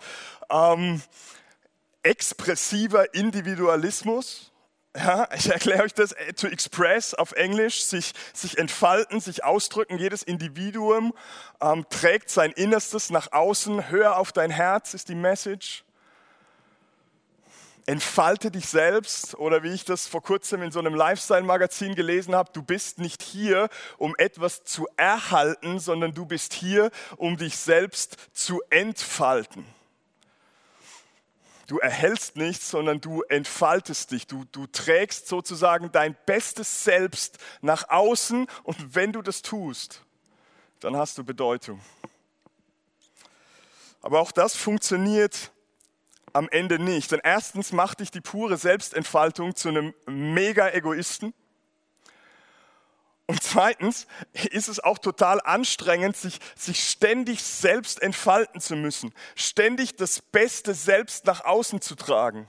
ähm, 0.52 1.02
expressiver 2.04 3.16
Individualismus. 3.16 4.52
Ja, 4.96 5.28
ich 5.36 5.50
erkläre 5.50 5.82
euch 5.82 5.96
das, 5.96 6.12
äh, 6.12 6.34
to 6.34 6.46
express 6.46 7.16
auf 7.16 7.32
Englisch, 7.32 7.86
sich, 7.86 8.14
sich 8.34 8.60
entfalten, 8.60 9.20
sich 9.20 9.44
ausdrücken. 9.44 9.98
Jedes 9.98 10.22
Individuum 10.22 11.12
ähm, 11.60 11.88
trägt 11.90 12.30
sein 12.30 12.52
Innerstes 12.52 13.10
nach 13.10 13.32
außen. 13.32 13.90
Hör 13.90 14.20
auf 14.20 14.32
dein 14.32 14.52
Herz 14.52 14.94
ist 14.94 15.10
die 15.10 15.16
Message 15.16 15.86
entfalte 17.86 18.50
dich 18.50 18.68
selbst 18.68 19.36
oder 19.36 19.62
wie 19.64 19.74
ich 19.74 19.86
das 19.86 20.08
vor 20.08 20.24
kurzem 20.24 20.64
in 20.64 20.72
so 20.72 20.80
einem 20.80 20.96
Lifestyle-Magazin 20.96 21.94
gelesen 21.96 22.36
habe, 22.36 22.52
du 22.52 22.64
bist 22.64 23.00
nicht 23.00 23.22
hier, 23.22 23.70
um 23.98 24.16
etwas 24.18 24.64
zu 24.64 24.88
erhalten, 24.98 25.80
sondern 25.80 26.14
du 26.14 26.26
bist 26.26 26.54
hier, 26.54 26.90
um 27.18 27.38
dich 27.38 27.58
selbst 27.58 28.18
zu 28.34 28.62
entfalten. 28.70 29.66
Du 31.68 31.80
erhältst 31.80 32.36
nichts, 32.36 32.70
sondern 32.70 33.02
du 33.02 33.24
entfaltest 33.24 34.12
dich. 34.12 34.28
Du, 34.28 34.46
du 34.52 34.68
trägst 34.68 35.28
sozusagen 35.28 35.92
dein 35.92 36.16
bestes 36.26 36.84
Selbst 36.84 37.40
nach 37.62 37.90
außen 37.90 38.48
und 38.64 38.96
wenn 38.96 39.12
du 39.12 39.22
das 39.22 39.42
tust, 39.42 40.02
dann 40.80 40.96
hast 40.96 41.18
du 41.18 41.24
Bedeutung. 41.24 41.82
Aber 44.02 44.20
auch 44.20 44.32
das 44.32 44.56
funktioniert 44.56 45.52
am 46.36 46.50
Ende 46.50 46.80
nicht. 46.80 47.12
Denn 47.12 47.22
erstens 47.24 47.72
macht 47.72 48.02
dich 48.02 48.12
die 48.12 48.22
pure 48.22 48.58
Selbstentfaltung 48.58 49.56
zu 49.56 49.70
einem 49.70 49.94
Mega-Egoisten. 50.06 51.34
Und 53.28 53.42
zweitens 53.42 54.06
ist 54.52 54.68
es 54.68 54.80
auch 54.80 55.00
total 55.00 55.42
anstrengend, 55.42 56.16
sich, 56.16 56.40
sich 56.56 56.88
ständig 56.88 57.42
selbst 57.42 58.02
entfalten 58.02 58.62
zu 58.62 58.76
müssen, 58.76 59.14
ständig 59.36 59.96
das 59.96 60.22
Beste 60.22 60.76
selbst 60.76 61.26
nach 61.26 61.44
außen 61.44 61.82
zu 61.82 61.96
tragen. 61.96 62.48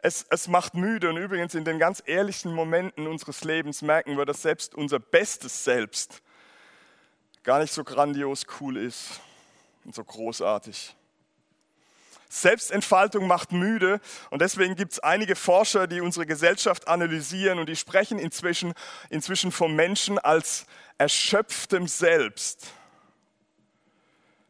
Es, 0.00 0.26
es 0.28 0.48
macht 0.48 0.74
müde 0.74 1.08
und 1.08 1.16
übrigens 1.16 1.54
in 1.54 1.64
den 1.64 1.78
ganz 1.78 2.02
ehrlichen 2.04 2.52
Momenten 2.52 3.06
unseres 3.06 3.44
Lebens 3.44 3.80
merken 3.80 4.18
wir, 4.18 4.26
dass 4.26 4.42
selbst 4.42 4.74
unser 4.74 4.98
bestes 4.98 5.64
Selbst 5.64 6.20
gar 7.44 7.60
nicht 7.60 7.72
so 7.72 7.84
grandios 7.84 8.44
cool 8.60 8.76
ist 8.76 9.20
und 9.84 9.94
so 9.94 10.04
großartig. 10.04 10.96
Selbstentfaltung 12.32 13.26
macht 13.26 13.52
müde 13.52 14.00
und 14.30 14.40
deswegen 14.40 14.74
gibt 14.74 14.92
es 14.92 14.98
einige 15.00 15.36
Forscher, 15.36 15.86
die 15.86 16.00
unsere 16.00 16.24
Gesellschaft 16.24 16.88
analysieren 16.88 17.58
und 17.58 17.68
die 17.68 17.76
sprechen 17.76 18.18
inzwischen, 18.18 18.72
inzwischen 19.10 19.52
vom 19.52 19.76
Menschen 19.76 20.18
als 20.18 20.64
erschöpftem 20.96 21.86
Selbst. 21.86 22.68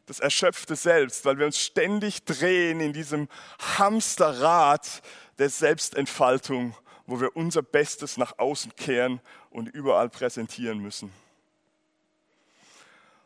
Das 0.05 0.21
erschöpfte 0.21 0.77
Selbst, 0.77 1.25
weil 1.25 1.37
wir 1.37 1.45
uns 1.45 1.59
ständig 1.59 2.23
drehen 2.23 2.79
in 2.79 2.93
diesem 2.93 3.27
Hamsterrad 3.77 5.01
der 5.37 5.49
Selbstentfaltung, 5.49 6.77
wo 7.05 7.19
wir 7.19 7.35
unser 7.35 7.63
Bestes 7.63 8.15
nach 8.15 8.39
außen 8.39 8.77
kehren 8.77 9.19
und 9.49 9.67
überall 9.67 10.07
präsentieren 10.07 10.79
müssen. 10.79 11.11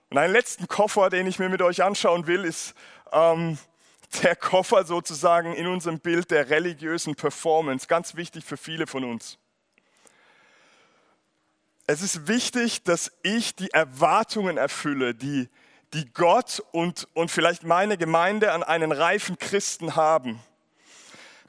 Und 0.09 0.17
einen 0.17 0.33
letzten 0.33 0.67
Koffer, 0.67 1.11
den 1.11 1.27
ich 1.27 1.37
mir 1.37 1.49
mit 1.49 1.61
euch 1.61 1.83
anschauen 1.83 2.25
will, 2.25 2.43
ist 2.43 2.73
ähm, 3.11 3.59
der 4.23 4.35
Koffer 4.35 4.85
sozusagen 4.85 5.53
in 5.53 5.67
unserem 5.67 5.99
Bild 5.99 6.31
der 6.31 6.49
religiösen 6.49 7.15
Performance, 7.15 7.87
ganz 7.87 8.15
wichtig 8.15 8.45
für 8.45 8.57
viele 8.57 8.87
von 8.87 9.03
uns. 9.03 9.37
Es 11.85 12.01
ist 12.01 12.27
wichtig, 12.27 12.83
dass 12.83 13.11
ich 13.23 13.55
die 13.55 13.71
Erwartungen 13.71 14.57
erfülle, 14.57 15.15
die, 15.15 15.49
die 15.93 16.11
Gott 16.11 16.61
und, 16.71 17.07
und 17.13 17.31
vielleicht 17.31 17.63
meine 17.63 17.97
Gemeinde 17.97 18.51
an 18.51 18.63
einen 18.63 18.91
reifen 18.91 19.37
Christen 19.37 19.95
haben. 19.95 20.41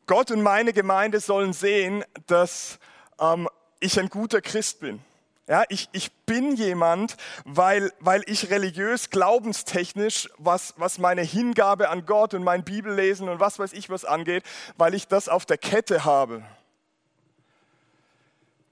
Gott 0.07 0.31
und 0.31 0.43
meine 0.43 0.73
Gemeinde 0.73 1.21
sollen 1.21 1.53
sehen, 1.53 2.05
dass 2.27 2.79
ähm, 3.21 3.49
ich 3.81 3.99
ein 3.99 4.09
guter 4.09 4.41
Christ 4.41 4.81
bin. 4.81 5.01
Ja, 5.49 5.65
ich, 5.71 5.89
ich 5.93 6.13
bin 6.27 6.57
jemand, 6.57 7.17
weil, 7.47 7.91
weil 8.01 8.23
ich 8.27 8.51
religiös, 8.51 9.09
glaubenstechnisch, 9.09 10.29
was, 10.37 10.75
was 10.77 10.99
meine 10.99 11.23
Hingabe 11.23 11.89
an 11.89 12.05
Gott 12.05 12.35
und 12.35 12.45
mein 12.45 12.65
Bibellesen 12.65 13.31
und 13.31 13.41
was 13.41 13.59
weiß 13.59 13.73
ich 13.73 13.89
was 13.89 14.05
angeht, 14.05 14.45
weil 14.77 14.93
ich 14.93 15.09
das 15.09 15.31
auf 15.31 15.47
der 15.47 15.57
Kette 15.57 16.05
habe. 16.05 16.45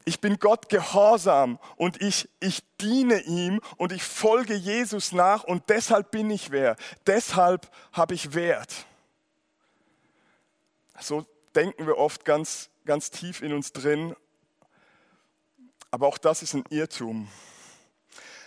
Ich 0.04 0.20
bin 0.20 0.38
Gott 0.38 0.68
gehorsam 0.68 1.58
und 1.76 2.02
ich, 2.02 2.28
ich 2.40 2.62
diene 2.78 3.22
ihm 3.22 3.60
und 3.78 3.90
ich 3.90 4.04
folge 4.04 4.54
Jesus 4.54 5.12
nach 5.12 5.44
und 5.44 5.70
deshalb 5.70 6.10
bin 6.10 6.30
ich 6.30 6.50
wer. 6.50 6.76
Deshalb 7.06 7.70
habe 7.92 8.12
ich 8.12 8.34
Wert. 8.34 8.84
So 11.00 11.24
denken 11.54 11.86
wir 11.86 11.96
oft 11.96 12.26
ganz, 12.26 12.68
ganz 12.84 13.10
tief 13.10 13.40
in 13.40 13.54
uns 13.54 13.72
drin 13.72 14.14
aber 15.96 16.08
auch 16.08 16.18
das 16.18 16.42
ist 16.42 16.52
ein 16.52 16.64
Irrtum. 16.68 17.26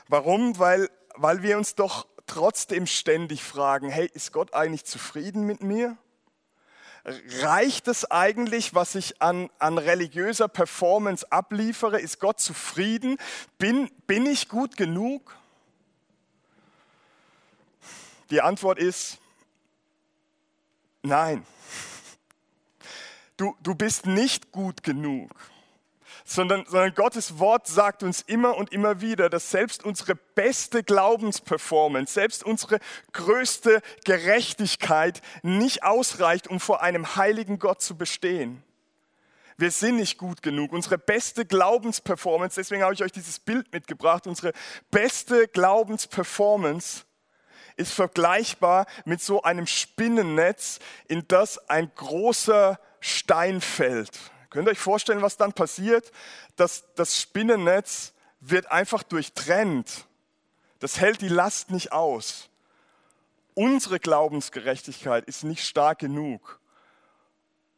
Warum? 0.07 0.59
Weil, 0.59 0.87
weil 1.15 1.41
wir 1.41 1.57
uns 1.57 1.73
doch 1.73 2.05
trotzdem 2.27 2.85
ständig 2.85 3.43
fragen, 3.43 3.89
hey, 3.89 4.07
ist 4.13 4.31
Gott 4.31 4.53
eigentlich 4.53 4.85
zufrieden 4.85 5.47
mit 5.47 5.63
mir? 5.63 5.97
Reicht 7.41 7.87
es 7.87 8.05
eigentlich, 8.11 8.75
was 8.75 8.93
ich 8.93 9.19
an, 9.19 9.49
an 9.57 9.79
religiöser 9.79 10.47
Performance 10.47 11.25
abliefere? 11.31 11.99
Ist 11.99 12.19
Gott 12.19 12.39
zufrieden? 12.39 13.17
Bin, 13.57 13.89
bin 14.05 14.27
ich 14.27 14.47
gut 14.47 14.77
genug? 14.77 15.35
Die 18.29 18.41
Antwort 18.41 18.77
ist 18.77 19.17
nein. 21.01 21.43
Du, 23.37 23.57
du 23.63 23.73
bist 23.73 24.05
nicht 24.05 24.51
gut 24.51 24.83
genug 24.83 25.31
sondern, 26.25 26.65
sondern 26.65 26.93
Gottes 26.93 27.39
Wort 27.39 27.67
sagt 27.67 28.03
uns 28.03 28.21
immer 28.21 28.57
und 28.57 28.71
immer 28.71 29.01
wieder, 29.01 29.29
dass 29.29 29.51
selbst 29.51 29.83
unsere 29.83 30.15
beste 30.15 30.83
Glaubensperformance, 30.83 32.13
selbst 32.13 32.43
unsere 32.43 32.79
größte 33.13 33.81
Gerechtigkeit 34.05 35.21
nicht 35.43 35.83
ausreicht, 35.83 36.47
um 36.47 36.59
vor 36.59 36.81
einem 36.81 37.15
heiligen 37.15 37.59
Gott 37.59 37.81
zu 37.81 37.97
bestehen. 37.97 38.63
Wir 39.57 39.71
sind 39.71 39.97
nicht 39.97 40.17
gut 40.17 40.41
genug. 40.41 40.71
Unsere 40.71 40.97
beste 40.97 41.45
Glaubensperformance, 41.45 42.55
deswegen 42.55 42.81
habe 42.81 42.93
ich 42.93 43.03
euch 43.03 43.11
dieses 43.11 43.39
Bild 43.39 43.71
mitgebracht, 43.73 44.25
unsere 44.25 44.53
beste 44.89 45.47
Glaubensperformance 45.49 47.03
ist 47.75 47.93
vergleichbar 47.93 48.85
mit 49.05 49.21
so 49.21 49.43
einem 49.43 49.67
Spinnennetz, 49.67 50.79
in 51.07 51.27
das 51.27 51.57
ein 51.69 51.91
großer 51.95 52.79
Stein 52.99 53.61
fällt 53.61 54.31
Könnt 54.49 54.67
ihr 54.67 54.71
euch 54.71 54.79
vorstellen, 54.79 55.21
was 55.21 55.37
dann 55.37 55.53
passiert? 55.53 56.11
Dass 56.55 56.85
das 56.95 57.21
Spinnennetz 57.21 58.13
wird 58.39 58.71
einfach 58.71 59.03
durchtrennt. 59.03 60.05
Das 60.79 60.99
hält 60.99 61.21
die 61.21 61.27
Last 61.27 61.71
nicht 61.71 61.91
aus. 61.91 62.49
Unsere 63.53 63.99
Glaubensgerechtigkeit 63.99 65.25
ist 65.25 65.43
nicht 65.43 65.65
stark 65.65 65.99
genug, 65.99 66.59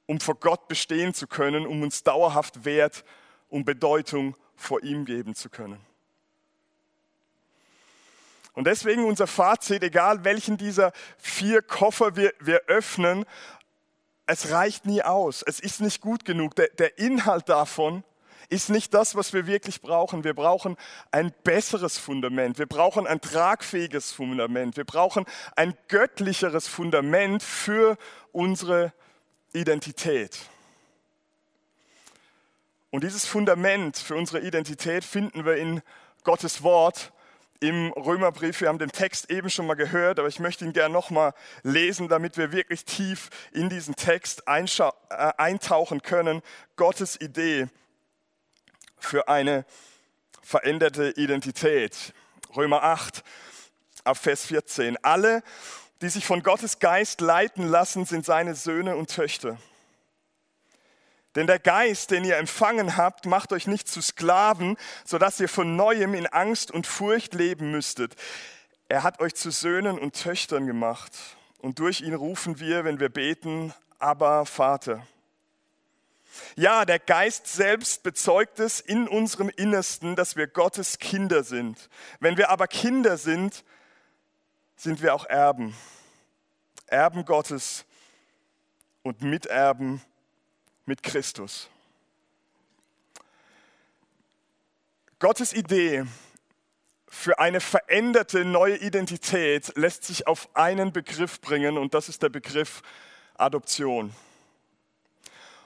um 0.06 0.20
vor 0.20 0.36
Gott 0.36 0.68
bestehen 0.68 1.14
zu 1.14 1.28
können, 1.28 1.66
um 1.66 1.82
uns 1.82 2.04
dauerhaft 2.04 2.66
Wert 2.66 3.04
und 3.50 3.66
Bedeutung 3.66 4.36
vor 4.56 4.84
ihm 4.84 5.06
geben 5.06 5.34
zu 5.34 5.50
können. 5.50 5.84
Und 8.54 8.66
deswegen 8.66 9.06
unser 9.06 9.28
Fazit, 9.28 9.82
egal 9.82 10.24
welchen 10.24 10.58
dieser 10.58 10.92
vier 11.18 11.62
Koffer 11.62 12.16
wir, 12.16 12.34
wir 12.40 12.64
öffnen, 12.68 13.26
es 14.32 14.50
reicht 14.50 14.86
nie 14.86 15.02
aus. 15.02 15.44
Es 15.46 15.60
ist 15.60 15.82
nicht 15.82 16.00
gut 16.00 16.24
genug. 16.24 16.56
Der, 16.56 16.70
der 16.70 16.98
Inhalt 16.98 17.50
davon 17.50 18.06
ist 18.48 18.70
nicht 18.70 18.94
das, 18.94 19.14
was 19.16 19.34
wir 19.34 19.46
wirklich 19.46 19.82
brauchen. 19.82 20.24
Wir 20.24 20.34
brauchen 20.34 20.78
ein 21.12 21.34
besseres 21.44 21.98
Fundament. 21.98 22.58
Wir 22.58 22.66
brauchen 22.66 23.06
ein 23.08 23.20
tragfähiges 23.20 24.14
Fundament. 24.14 24.78
Wir 24.78 24.86
brauchen 24.86 25.26
ein 25.58 25.74
göttlicheres 25.90 26.70
Fundament 26.70 27.44
für 27.44 27.98
unsere 28.32 28.94
Identität. 29.52 30.40
Und 32.90 33.04
dieses 33.04 33.26
Fundament 33.26 33.98
für 33.98 34.16
unsere 34.16 34.40
Identität 34.40 35.04
finden 35.04 35.44
wir 35.44 35.58
in 35.58 35.82
Gottes 36.24 36.64
Wort 36.64 37.12
im 37.62 37.94
Römerbrief. 37.94 38.60
Wir 38.60 38.68
haben 38.68 38.80
den 38.80 38.92
Text 38.92 39.30
eben 39.30 39.50
schon 39.50 39.68
mal 39.68 39.76
gehört, 39.76 40.20
aber 40.20 40.28
ich 40.28 40.40
möchte 40.40 40.66
ihn 40.66 40.74
gerne 40.74 40.92
nochmal 40.92 41.34
lesen, 41.64 42.10
damit 42.10 42.36
wir 42.36 42.52
wirklich 42.52 42.84
tief 42.84 43.30
in 43.54 43.70
diesen 43.70 43.96
Text 43.96 44.44
äh, 44.48 44.92
eintauchen 45.38 46.02
können. 46.02 46.42
Gottes 46.76 47.22
Idee 47.22 47.68
für 48.98 49.28
eine 49.30 49.66
veränderte 50.42 51.12
Identität. 51.12 52.14
Römer 52.56 52.84
8, 52.84 53.24
ab 54.04 54.18
Vers 54.18 54.46
14. 54.48 54.98
Alle, 55.04 55.44
die 56.02 56.10
sich 56.10 56.26
von 56.26 56.42
Gottes 56.42 56.80
Geist 56.80 57.22
leiten 57.22 57.68
lassen, 57.68 58.06
sind 58.06 58.26
seine 58.26 58.56
Söhne 58.56 58.96
und 58.96 59.14
Töchter. 59.14 59.58
Denn 61.36 61.48
der 61.48 61.60
Geist, 61.60 62.12
den 62.12 62.26
ihr 62.26 62.38
empfangen 62.38 62.98
habt, 62.98 63.26
macht 63.26 63.54
euch 63.54 63.68
nicht 63.68 63.88
zu 63.88 64.02
Sklaven, 64.02 64.76
sodass 65.06 65.40
ihr 65.40 65.48
von 65.48 65.76
neuem 65.76 66.14
in 66.14 66.28
Angst 66.28 66.72
und 66.72 66.88
Furcht 66.88 67.34
leben 67.34 67.72
müsstet. 67.72 68.16
Er 68.90 69.04
hat 69.04 69.22
euch 69.22 69.36
zu 69.36 69.52
Söhnen 69.52 69.98
und 69.98 70.22
Töchtern 70.22 70.68
gemacht. 70.68 71.14
Und 71.60 71.80
durch 71.80 72.02
ihn 72.02 72.14
rufen 72.14 72.60
wir, 72.60 72.84
wenn 72.84 73.00
wir 73.00 73.10
beten, 73.10 73.74
aber 74.00 74.46
Vater. 74.46 75.06
Ja, 76.56 76.86
der 76.86 77.00
Geist 77.00 77.48
selbst 77.48 78.04
bezeugt 78.04 78.60
es 78.60 78.80
in 78.80 79.08
unserem 79.08 79.50
Innersten, 79.50 80.16
dass 80.16 80.36
wir 80.36 80.48
Gottes 80.48 81.00
Kinder 81.00 81.44
sind. 81.44 81.90
Wenn 82.20 82.38
wir 82.38 82.50
aber 82.50 82.68
Kinder 82.68 83.18
sind, 83.18 83.64
sind 84.76 85.02
wir 85.02 85.14
auch 85.14 85.26
Erben. 85.26 85.76
Erben 86.88 87.24
Gottes 87.24 87.86
und 89.04 89.22
Miterben 89.22 90.02
mit 90.86 91.04
Christus. 91.04 91.70
Gottes 95.20 95.54
Idee 95.54 96.06
für 97.08 97.38
eine 97.40 97.60
veränderte 97.60 98.46
neue 98.46 98.78
Identität 98.78 99.74
lässt 99.76 100.06
sich 100.06 100.26
auf 100.28 100.50
einen 100.56 100.94
Begriff 100.94 101.42
bringen 101.42 101.78
und 101.78 101.94
das 101.94 102.10
ist 102.10 102.24
der 102.24 102.30
Begriff 102.30 102.82
Adoption. 103.36 104.16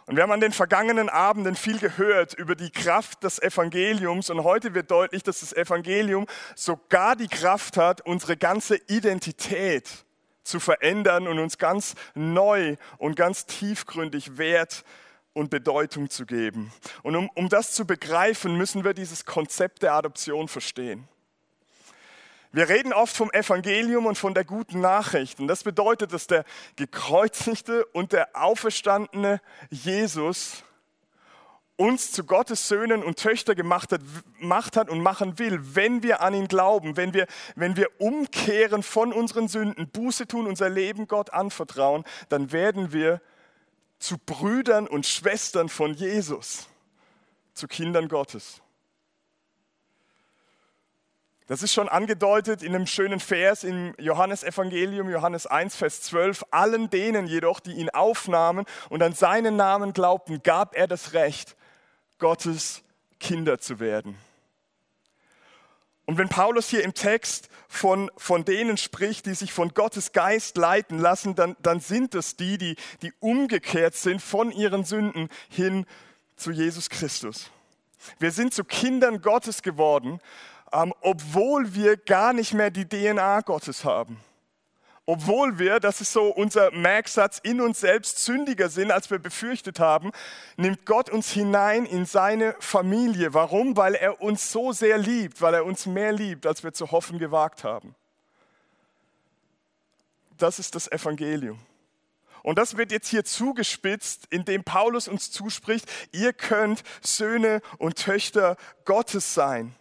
Und 0.08 0.16
wir 0.16 0.24
haben 0.24 0.32
an 0.32 0.42
den 0.42 0.52
vergangenen 0.52 1.10
Abenden 1.10 1.56
viel 1.56 1.80
gehört 1.80 2.34
über 2.34 2.56
die 2.56 2.70
Kraft 2.70 3.24
des 3.24 3.42
Evangeliums 3.42 4.30
und 4.30 4.44
heute 4.44 4.74
wird 4.74 4.92
deutlich, 4.92 5.24
dass 5.24 5.40
das 5.40 5.54
Evangelium 5.54 6.28
sogar 6.56 7.16
die 7.16 7.28
Kraft 7.28 7.78
hat, 7.78 8.02
unsere 8.02 8.38
ganze 8.38 8.76
Identität 8.88 9.90
zu 10.44 10.60
verändern 10.60 11.28
und 11.28 11.40
uns 11.40 11.58
ganz 11.58 11.96
neu 12.14 12.76
und 12.98 13.16
ganz 13.16 13.46
tiefgründig 13.46 14.38
Wert 14.38 14.84
und 15.36 15.50
Bedeutung 15.50 16.10
zu 16.10 16.26
geben. 16.26 16.72
Und 17.04 17.16
um, 17.16 17.30
um 17.36 17.50
das 17.50 17.74
zu 17.74 17.86
begreifen, 17.86 18.58
müssen 18.58 18.84
wir 18.84 18.94
dieses 18.94 19.26
Konzept 19.26 19.84
der 19.84 19.94
Adoption 19.94 20.48
verstehen. 20.48 21.08
Wir 22.52 22.70
reden 22.70 22.94
oft 22.94 23.16
vom 23.16 23.30
Evangelium 23.32 24.06
und 24.06 24.18
von 24.18 24.34
der 24.34 24.46
guten 24.46 24.80
Nachricht. 24.80 25.42
Und 25.42 25.50
das 25.50 25.64
bedeutet, 25.64 26.14
dass 26.14 26.26
der 26.26 26.46
gekreuzigte 26.78 27.86
und 27.88 28.14
der 28.14 28.30
auferstandene 28.34 29.42
Jesus 29.70 30.64
uns 31.76 32.14
zu 32.14 32.24
Gottes 32.24 32.70
Söhnen 32.70 33.04
und 33.04 33.20
Töchter 33.20 33.56
gemacht 33.56 33.92
hat, 33.92 34.00
gemacht 34.40 34.78
hat 34.78 34.90
und 34.90 35.02
machen 35.02 35.38
will, 35.38 35.60
wenn 35.76 36.02
wir 36.02 36.22
an 36.22 36.34
ihn 36.34 36.48
glauben, 36.48 36.96
wenn 36.96 37.14
wir, 37.14 37.28
wenn 37.56 37.76
wir 37.76 37.90
umkehren 38.00 38.84
von 38.84 39.12
unseren 39.12 39.50
Sünden, 39.50 39.90
Buße 39.90 40.26
tun, 40.26 40.48
unser 40.48 40.70
Leben 40.70 41.10
Gott 41.10 41.34
anvertrauen, 41.34 42.06
dann 42.30 42.54
werden 42.54 42.94
wir 42.94 43.22
zu 44.06 44.18
Brüdern 44.20 44.88
und 44.88 45.08
Schwestern 45.08 45.68
von 45.68 45.96
Jesus, 45.96 46.68
zu 47.54 47.68
Kindern 47.68 48.08
Gottes. 48.08 48.62
Das 51.48 51.64
ist 51.64 51.74
schon 51.74 51.90
angedeutet 51.90 52.62
in 52.62 52.76
einem 52.76 52.86
schönen 52.86 53.20
Vers 53.20 53.64
im 53.64 53.96
Johannesevangelium, 53.98 55.10
Johannes 55.10 55.48
1, 55.48 55.76
Vers 55.76 56.02
12. 56.04 56.46
Allen 56.52 56.90
denen 56.90 57.26
jedoch, 57.26 57.60
die 57.60 57.74
ihn 57.74 57.90
aufnahmen 57.90 58.66
und 58.90 59.02
an 59.02 59.14
seinen 59.14 59.56
Namen 59.56 59.94
glaubten, 59.94 60.42
gab 60.44 60.76
er 60.76 60.88
das 60.88 61.14
Recht, 61.14 61.56
Gottes 62.20 62.84
Kinder 63.20 63.60
zu 63.60 63.80
werden. 63.80 64.18
Und 66.06 66.18
wenn 66.18 66.30
Paulus 66.30 66.70
hier 66.70 66.84
im 66.84 66.94
Text 66.94 67.50
von, 67.68 68.12
von 68.16 68.46
denen 68.46 68.78
spricht, 68.78 69.26
die 69.26 69.34
sich 69.34 69.54
von 69.54 69.74
Gottes 69.74 70.12
Geist 70.12 70.58
leiten 70.58 71.00
lassen, 71.00 71.36
dann, 71.36 71.56
dann 71.62 71.80
sind 71.80 72.14
es 72.14 72.36
die, 72.36 72.58
die, 72.58 72.76
die 73.02 73.12
umgekehrt 73.20 73.96
sind 73.96 74.22
von 74.22 74.52
ihren 74.52 74.86
Sünden 74.86 75.30
hin 75.50 75.86
zu 76.36 76.52
Jesus 76.52 76.90
Christus. 76.90 77.50
Wir 78.20 78.32
sind 78.32 78.54
zu 78.54 78.64
Kindern 78.64 79.22
Gottes 79.22 79.64
geworden, 79.64 80.20
ähm, 80.72 80.94
obwohl 81.02 81.74
wir 81.74 81.98
gar 81.98 82.34
nicht 82.34 82.54
mehr 82.54 82.70
die 82.70 82.88
DNA 82.88 83.42
Gottes 83.42 83.84
haben 83.84 84.20
obwohl 85.08 85.60
wir, 85.60 85.80
das 85.80 86.02
ist 86.02 86.12
so 86.12 86.30
unser 86.30 86.72
Merksatz, 86.72 87.40
in 87.44 87.62
uns 87.62 87.80
selbst 87.80 88.24
sündiger 88.26 88.70
sind, 88.70 88.92
als 88.92 89.12
wir 89.12 89.20
befürchtet 89.20 89.80
haben, 89.80 90.12
nimmt 90.58 90.86
Gott 90.86 91.12
uns 91.12 91.32
hinein 91.32 91.86
in 91.86 92.06
seine 92.06 92.56
Familie. 92.60 93.34
Warum? 93.36 93.78
Weil 93.78 93.94
er 93.94 94.20
uns 94.22 94.52
so 94.52 94.72
sehr 94.72 94.98
liebt, 94.98 95.42
weil 95.42 95.54
er 95.54 95.66
uns 95.66 95.86
mehr 95.86 96.12
liebt, 96.12 96.48
als 96.48 96.64
wir 96.64 96.74
zu 96.74 96.92
hoffen 96.92 97.20
gewagt 97.20 97.64
haben. 97.64 97.94
Das 100.38 100.58
ist 100.58 100.74
das 100.74 100.92
Evangelium. 100.92 101.60
Und 102.42 102.58
das 102.58 102.78
wird 102.78 102.92
jetzt 102.92 103.08
hier 103.08 103.26
zugespitzt, 103.26 104.26
indem 104.32 104.64
Paulus 104.64 105.08
uns 105.08 105.32
zuspricht, 105.32 105.90
ihr 106.12 106.34
könnt 106.34 106.84
Söhne 107.02 107.62
und 107.78 107.96
Töchter 107.98 108.58
Gottes 108.86 109.34
sein 109.34 109.76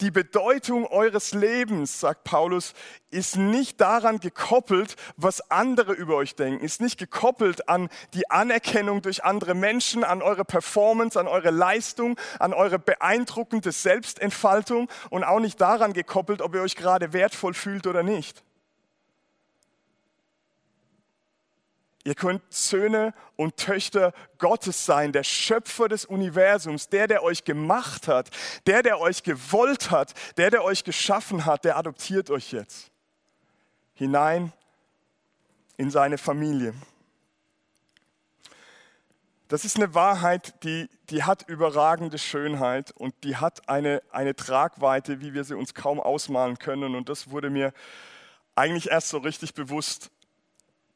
die 0.00 0.10
Bedeutung 0.10 0.86
eures 0.86 1.32
Lebens, 1.32 2.00
sagt 2.00 2.24
Paulus, 2.24 2.74
ist 3.10 3.36
nicht 3.36 3.80
daran 3.80 4.20
gekoppelt, 4.20 4.96
was 5.16 5.50
andere 5.50 5.92
über 5.92 6.16
euch 6.16 6.36
denken, 6.36 6.64
ist 6.64 6.80
nicht 6.80 6.98
gekoppelt 6.98 7.68
an 7.68 7.88
die 8.14 8.30
Anerkennung 8.30 9.02
durch 9.02 9.24
andere 9.24 9.54
Menschen, 9.54 10.04
an 10.04 10.22
eure 10.22 10.44
Performance, 10.44 11.18
an 11.18 11.26
eure 11.26 11.50
Leistung, 11.50 12.18
an 12.38 12.52
eure 12.52 12.78
beeindruckende 12.78 13.72
Selbstentfaltung 13.72 14.88
und 15.10 15.24
auch 15.24 15.40
nicht 15.40 15.60
daran 15.60 15.92
gekoppelt, 15.92 16.42
ob 16.42 16.54
ihr 16.54 16.62
euch 16.62 16.76
gerade 16.76 17.12
wertvoll 17.12 17.54
fühlt 17.54 17.86
oder 17.86 18.02
nicht. 18.02 18.44
Ihr 22.08 22.14
könnt 22.14 22.42
Söhne 22.48 23.12
und 23.36 23.58
Töchter 23.58 24.14
Gottes 24.38 24.86
sein, 24.86 25.12
der 25.12 25.24
Schöpfer 25.24 25.88
des 25.88 26.06
Universums, 26.06 26.88
der, 26.88 27.06
der 27.06 27.22
euch 27.22 27.44
gemacht 27.44 28.08
hat, 28.08 28.30
der, 28.66 28.82
der 28.82 28.98
euch 28.98 29.24
gewollt 29.24 29.90
hat, 29.90 30.14
der, 30.38 30.50
der 30.50 30.64
euch 30.64 30.84
geschaffen 30.84 31.44
hat, 31.44 31.66
der 31.66 31.76
adoptiert 31.76 32.30
euch 32.30 32.50
jetzt 32.50 32.90
hinein 33.92 34.54
in 35.76 35.90
seine 35.90 36.16
Familie. 36.16 36.72
Das 39.48 39.66
ist 39.66 39.76
eine 39.76 39.92
Wahrheit, 39.92 40.64
die, 40.64 40.88
die 41.10 41.24
hat 41.24 41.46
überragende 41.46 42.16
Schönheit 42.16 42.90
und 42.90 43.14
die 43.22 43.36
hat 43.36 43.68
eine, 43.68 44.02
eine 44.10 44.34
Tragweite, 44.34 45.20
wie 45.20 45.34
wir 45.34 45.44
sie 45.44 45.58
uns 45.58 45.74
kaum 45.74 46.00
ausmalen 46.00 46.58
können. 46.58 46.94
Und 46.94 47.10
das 47.10 47.30
wurde 47.30 47.50
mir 47.50 47.74
eigentlich 48.54 48.90
erst 48.90 49.10
so 49.10 49.18
richtig 49.18 49.52
bewusst 49.52 50.10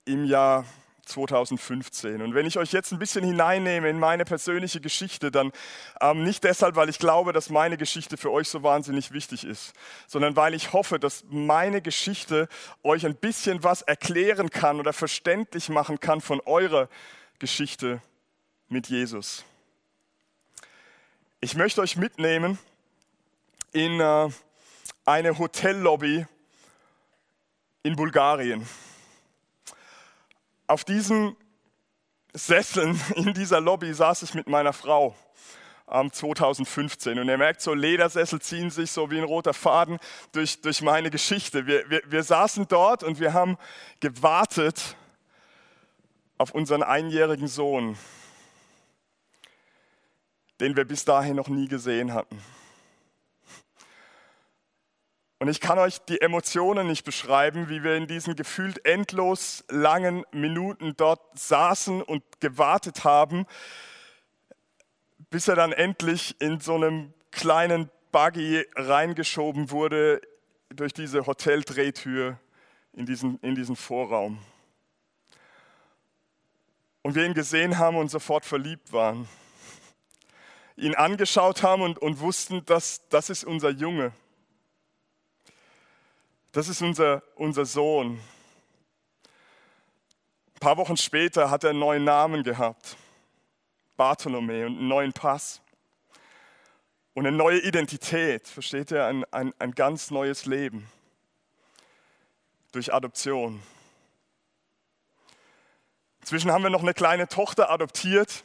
im 0.06 0.24
Jahr 0.24 0.64
2015. 1.04 2.22
Und 2.22 2.34
wenn 2.34 2.46
ich 2.46 2.58
euch 2.58 2.72
jetzt 2.72 2.92
ein 2.92 2.98
bisschen 2.98 3.24
hineinnehme 3.24 3.88
in 3.88 3.98
meine 3.98 4.24
persönliche 4.24 4.80
Geschichte, 4.80 5.30
dann 5.30 5.52
ähm, 6.00 6.22
nicht 6.22 6.44
deshalb, 6.44 6.76
weil 6.76 6.88
ich 6.88 6.98
glaube, 6.98 7.32
dass 7.32 7.50
meine 7.50 7.76
Geschichte 7.76 8.16
für 8.16 8.30
euch 8.30 8.48
so 8.48 8.62
wahnsinnig 8.62 9.12
wichtig 9.12 9.44
ist, 9.44 9.72
sondern 10.06 10.36
weil 10.36 10.54
ich 10.54 10.72
hoffe, 10.72 10.98
dass 10.98 11.24
meine 11.28 11.82
Geschichte 11.82 12.48
euch 12.82 13.04
ein 13.04 13.16
bisschen 13.16 13.62
was 13.62 13.82
erklären 13.82 14.50
kann 14.50 14.78
oder 14.78 14.92
verständlich 14.92 15.68
machen 15.68 16.00
kann 16.00 16.20
von 16.20 16.40
eurer 16.40 16.88
Geschichte 17.38 18.00
mit 18.68 18.88
Jesus. 18.88 19.44
Ich 21.40 21.56
möchte 21.56 21.80
euch 21.80 21.96
mitnehmen 21.96 22.58
in 23.72 24.00
äh, 24.00 24.28
eine 25.04 25.38
Hotellobby 25.38 26.26
in 27.82 27.96
Bulgarien. 27.96 28.66
Auf 30.72 30.86
diesen 30.86 31.36
Sesseln 32.32 32.98
in 33.14 33.34
dieser 33.34 33.60
Lobby 33.60 33.92
saß 33.92 34.22
ich 34.22 34.32
mit 34.32 34.48
meiner 34.48 34.72
Frau. 34.72 35.14
2015. 35.86 37.18
Und 37.18 37.28
ihr 37.28 37.36
merkt, 37.36 37.60
so 37.60 37.74
Ledersessel 37.74 38.40
ziehen 38.40 38.70
sich 38.70 38.90
so 38.90 39.10
wie 39.10 39.18
ein 39.18 39.24
roter 39.24 39.52
Faden 39.52 39.98
durch, 40.32 40.62
durch 40.62 40.80
meine 40.80 41.10
Geschichte. 41.10 41.66
Wir, 41.66 41.90
wir, 41.90 42.00
wir 42.06 42.22
saßen 42.22 42.66
dort 42.68 43.02
und 43.02 43.20
wir 43.20 43.34
haben 43.34 43.58
gewartet 44.00 44.96
auf 46.38 46.52
unseren 46.52 46.82
einjährigen 46.82 47.48
Sohn, 47.48 47.98
den 50.58 50.74
wir 50.74 50.86
bis 50.86 51.04
dahin 51.04 51.36
noch 51.36 51.48
nie 51.48 51.68
gesehen 51.68 52.14
hatten. 52.14 52.42
Und 55.42 55.48
ich 55.48 55.60
kann 55.60 55.76
euch 55.80 55.98
die 55.98 56.20
Emotionen 56.20 56.86
nicht 56.86 57.04
beschreiben, 57.04 57.68
wie 57.68 57.82
wir 57.82 57.96
in 57.96 58.06
diesen 58.06 58.36
gefühlt 58.36 58.86
endlos 58.86 59.64
langen 59.68 60.24
Minuten 60.30 60.96
dort 60.96 61.20
saßen 61.36 62.00
und 62.00 62.22
gewartet 62.38 63.02
haben, 63.02 63.46
bis 65.30 65.48
er 65.48 65.56
dann 65.56 65.72
endlich 65.72 66.40
in 66.40 66.60
so 66.60 66.76
einem 66.76 67.12
kleinen 67.32 67.90
Buggy 68.12 68.64
reingeschoben 68.76 69.72
wurde 69.72 70.20
durch 70.68 70.92
diese 70.92 71.26
Hoteldrehtür 71.26 72.38
in 72.92 73.04
diesen, 73.04 73.40
in 73.40 73.56
diesen 73.56 73.74
Vorraum. 73.74 74.38
Und 77.02 77.16
wir 77.16 77.26
ihn 77.26 77.34
gesehen 77.34 77.78
haben 77.78 77.96
und 77.96 78.12
sofort 78.12 78.44
verliebt 78.44 78.92
waren. 78.92 79.28
Ihn 80.76 80.94
angeschaut 80.94 81.64
haben 81.64 81.82
und, 81.82 81.98
und 81.98 82.20
wussten, 82.20 82.64
dass 82.64 83.08
das 83.08 83.28
ist 83.28 83.42
unser 83.42 83.70
Junge. 83.70 84.12
Das 86.52 86.68
ist 86.68 86.82
unser, 86.82 87.22
unser 87.34 87.64
Sohn. 87.64 88.20
Ein 90.54 90.60
paar 90.60 90.76
Wochen 90.76 90.98
später 90.98 91.50
hat 91.50 91.64
er 91.64 91.70
einen 91.70 91.78
neuen 91.78 92.04
Namen 92.04 92.42
gehabt. 92.42 92.98
Bartholomä 93.96 94.66
und 94.66 94.76
einen 94.76 94.88
neuen 94.88 95.12
Pass 95.14 95.62
und 97.14 97.26
eine 97.26 97.34
neue 97.34 97.58
Identität, 97.60 98.48
versteht 98.48 98.90
ihr, 98.90 99.06
ein, 99.06 99.24
ein, 99.32 99.54
ein 99.58 99.72
ganz 99.72 100.10
neues 100.10 100.44
Leben 100.44 100.86
durch 102.72 102.92
Adoption. 102.92 103.62
Inzwischen 106.20 106.52
haben 106.52 106.62
wir 106.62 106.70
noch 106.70 106.82
eine 106.82 106.94
kleine 106.94 107.28
Tochter 107.28 107.70
adoptiert 107.70 108.44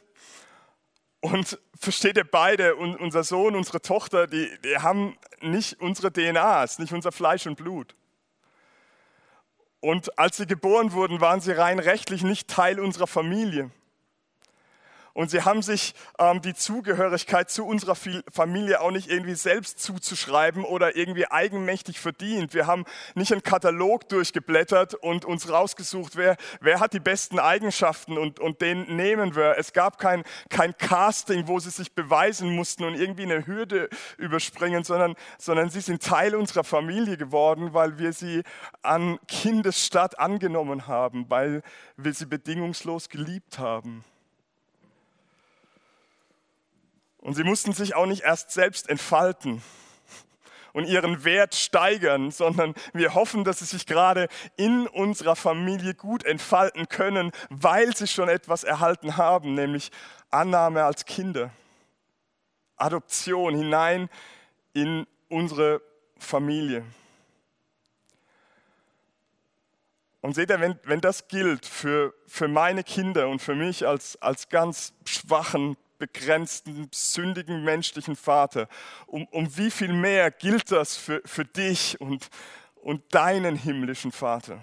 und 1.21 1.59
versteht 1.79 2.17
ihr 2.17 2.29
beide, 2.29 2.75
unser 2.75 3.23
Sohn, 3.23 3.55
unsere 3.55 3.81
Tochter, 3.81 4.27
die, 4.27 4.49
die 4.63 4.77
haben 4.77 5.17
nicht 5.41 5.79
unsere 5.81 6.11
DNA, 6.11 6.63
ist 6.63 6.79
nicht 6.79 6.93
unser 6.93 7.11
Fleisch 7.11 7.47
und 7.47 7.55
Blut. 7.55 7.95
Und 9.79 10.17
als 10.17 10.37
sie 10.37 10.47
geboren 10.47 10.91
wurden, 10.91 11.21
waren 11.21 11.39
sie 11.39 11.51
rein 11.51 11.79
rechtlich 11.79 12.23
nicht 12.23 12.47
Teil 12.47 12.79
unserer 12.79 13.07
Familie. 13.07 13.71
Und 15.17 15.31
sie 15.31 15.41
haben 15.41 15.63
sich 15.63 15.95
ähm, 16.19 16.43
die 16.43 16.53
Zugehörigkeit 16.53 17.49
zu 17.49 17.65
unserer 17.65 17.95
Familie 17.95 18.81
auch 18.81 18.91
nicht 18.91 19.09
irgendwie 19.09 19.33
selbst 19.33 19.79
zuzuschreiben 19.79 20.63
oder 20.63 20.95
irgendwie 20.95 21.25
eigenmächtig 21.25 21.99
verdient. 21.99 22.53
Wir 22.53 22.67
haben 22.67 22.85
nicht 23.15 23.31
einen 23.31 23.41
Katalog 23.41 24.07
durchgeblättert 24.09 24.93
und 24.93 25.25
uns 25.25 25.49
rausgesucht, 25.49 26.17
wer, 26.17 26.37
wer 26.61 26.79
hat 26.79 26.93
die 26.93 26.99
besten 26.99 27.39
Eigenschaften 27.39 28.15
und, 28.15 28.39
und 28.39 28.61
den 28.61 28.95
nehmen 28.95 29.35
wir. 29.35 29.55
Es 29.57 29.73
gab 29.73 29.97
kein, 29.97 30.23
kein 30.51 30.77
Casting, 30.77 31.47
wo 31.47 31.57
sie 31.57 31.71
sich 31.71 31.93
beweisen 31.93 32.55
mussten 32.55 32.83
und 32.83 32.93
irgendwie 32.93 33.23
eine 33.23 33.47
Hürde 33.47 33.89
überspringen, 34.19 34.83
sondern, 34.83 35.15
sondern 35.39 35.71
sie 35.71 35.81
sind 35.81 36.03
Teil 36.03 36.35
unserer 36.35 36.63
Familie 36.63 37.17
geworden, 37.17 37.73
weil 37.73 37.97
wir 37.97 38.13
sie 38.13 38.43
an 38.83 39.17
Kindesstadt 39.27 40.19
angenommen 40.19 40.85
haben, 40.85 41.25
weil 41.27 41.63
wir 41.95 42.13
sie 42.13 42.27
bedingungslos 42.27 43.09
geliebt 43.09 43.57
haben. 43.57 44.05
Und 47.27 47.33
sie 47.33 47.43
mussten 47.43 47.73
sich 47.73 47.93
auch 47.93 48.05
nicht 48.05 48.23
erst 48.23 48.51
selbst 48.51 48.89
entfalten 48.89 49.61
und 50.71 50.85
ihren 50.85 51.25
Wert 51.25 51.55
steigern, 51.55 52.31
sondern 52.31 52.73
wir 52.93 53.15
hoffen, 53.15 53.43
dass 53.43 53.59
sie 53.59 53.65
sich 53.65 53.85
gerade 53.85 54.29
in 54.55 54.87
unserer 54.87 55.35
Familie 55.35 55.93
gut 55.93 56.23
entfalten 56.23 56.87
können, 56.87 57.33
weil 57.49 57.93
sie 57.97 58.07
schon 58.07 58.29
etwas 58.29 58.63
erhalten 58.63 59.17
haben, 59.17 59.55
nämlich 59.55 59.91
Annahme 60.31 60.85
als 60.85 61.03
Kinder, 61.03 61.51
Adoption 62.77 63.55
hinein 63.55 64.07
in 64.71 65.05
unsere 65.27 65.81
Familie. 66.17 66.85
Und 70.21 70.33
seht 70.33 70.49
ihr, 70.49 70.61
wenn, 70.61 70.79
wenn 70.83 71.01
das 71.01 71.27
gilt 71.27 71.65
für, 71.65 72.13
für 72.25 72.47
meine 72.47 72.85
Kinder 72.85 73.27
und 73.27 73.41
für 73.41 73.53
mich 73.53 73.85
als, 73.85 74.15
als 74.21 74.47
ganz 74.47 74.93
schwachen 75.03 75.75
begrenzten, 75.97 76.89
sündigen 76.93 77.63
menschlichen 77.63 78.15
Vater. 78.15 78.67
Um, 79.05 79.25
um 79.27 79.57
wie 79.57 79.71
viel 79.71 79.93
mehr 79.93 80.31
gilt 80.31 80.71
das 80.71 80.97
für, 80.97 81.21
für 81.25 81.45
dich 81.45 81.99
und, 81.99 82.29
und 82.75 83.13
deinen 83.13 83.55
himmlischen 83.55 84.11
Vater, 84.11 84.59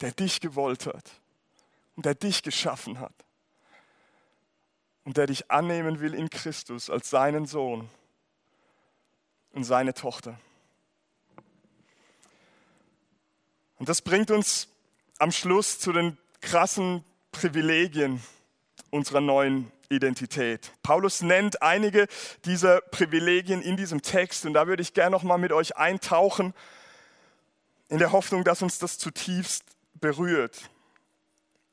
der 0.00 0.12
dich 0.12 0.40
gewollt 0.40 0.86
hat 0.86 1.10
und 1.96 2.06
der 2.06 2.14
dich 2.14 2.42
geschaffen 2.42 2.98
hat 2.98 3.14
und 5.04 5.16
der 5.16 5.26
dich 5.26 5.50
annehmen 5.50 6.00
will 6.00 6.14
in 6.14 6.30
Christus 6.30 6.90
als 6.90 7.10
seinen 7.10 7.46
Sohn 7.46 7.88
und 9.52 9.64
seine 9.64 9.94
Tochter. 9.94 10.38
Und 13.78 13.88
das 13.88 14.02
bringt 14.02 14.30
uns 14.30 14.68
am 15.18 15.30
Schluss 15.30 15.78
zu 15.78 15.92
den 15.92 16.16
krassen 16.40 17.04
Privilegien, 17.32 18.22
unserer 18.90 19.20
neuen 19.20 19.70
Identität. 19.88 20.72
Paulus 20.82 21.22
nennt 21.22 21.62
einige 21.62 22.06
dieser 22.44 22.80
Privilegien 22.80 23.62
in 23.62 23.76
diesem 23.76 24.02
Text 24.02 24.46
und 24.46 24.54
da 24.54 24.66
würde 24.66 24.82
ich 24.82 24.94
gerne 24.94 25.10
noch 25.10 25.22
mal 25.22 25.38
mit 25.38 25.52
euch 25.52 25.76
eintauchen 25.76 26.54
in 27.88 27.98
der 27.98 28.12
Hoffnung, 28.12 28.44
dass 28.44 28.62
uns 28.62 28.78
das 28.78 28.98
zutiefst 28.98 29.64
berührt. 29.94 30.70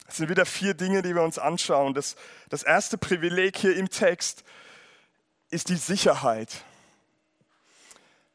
Es 0.08 0.18
sind 0.18 0.30
wieder 0.30 0.46
vier 0.46 0.74
Dinge, 0.74 1.02
die 1.02 1.16
wir 1.16 1.24
uns 1.24 1.40
anschauen. 1.40 1.94
Das, 1.94 2.16
das 2.50 2.64
erste 2.64 2.98
Privileg 2.98 3.58
hier 3.58 3.76
im 3.76 3.90
Text 3.90 4.44
ist 5.50 5.70
die 5.70 5.76
Sicherheit. 5.76 6.66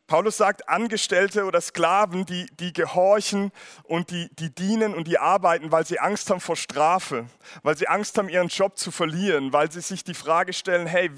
Paulus 0.07 0.37
sagt, 0.37 0.69
Angestellte 0.69 1.45
oder 1.47 1.61
Sklaven, 1.61 2.27
die, 2.27 2.47
die 2.61 2.73
gehorchen 2.73 3.51
und 3.83 4.11
die, 4.11 4.29
die 4.37 4.55
dienen 4.55 4.95
und 4.95 5.09
die 5.09 5.19
arbeiten, 5.19 5.73
weil 5.73 5.85
sie 5.85 5.99
Angst 5.99 6.31
haben 6.31 6.41
vor 6.41 6.55
Strafe, 6.55 7.27
weil 7.65 7.77
sie 7.77 7.89
Angst 7.89 8.17
haben, 8.17 8.29
ihren 8.29 8.47
Job 8.47 8.79
zu 8.79 8.93
verlieren, 8.93 9.53
weil 9.53 9.71
sie 9.73 9.81
sich 9.81 10.05
die 10.05 10.15
Frage 10.15 10.53
stellen, 10.53 10.87
hey, 10.87 11.11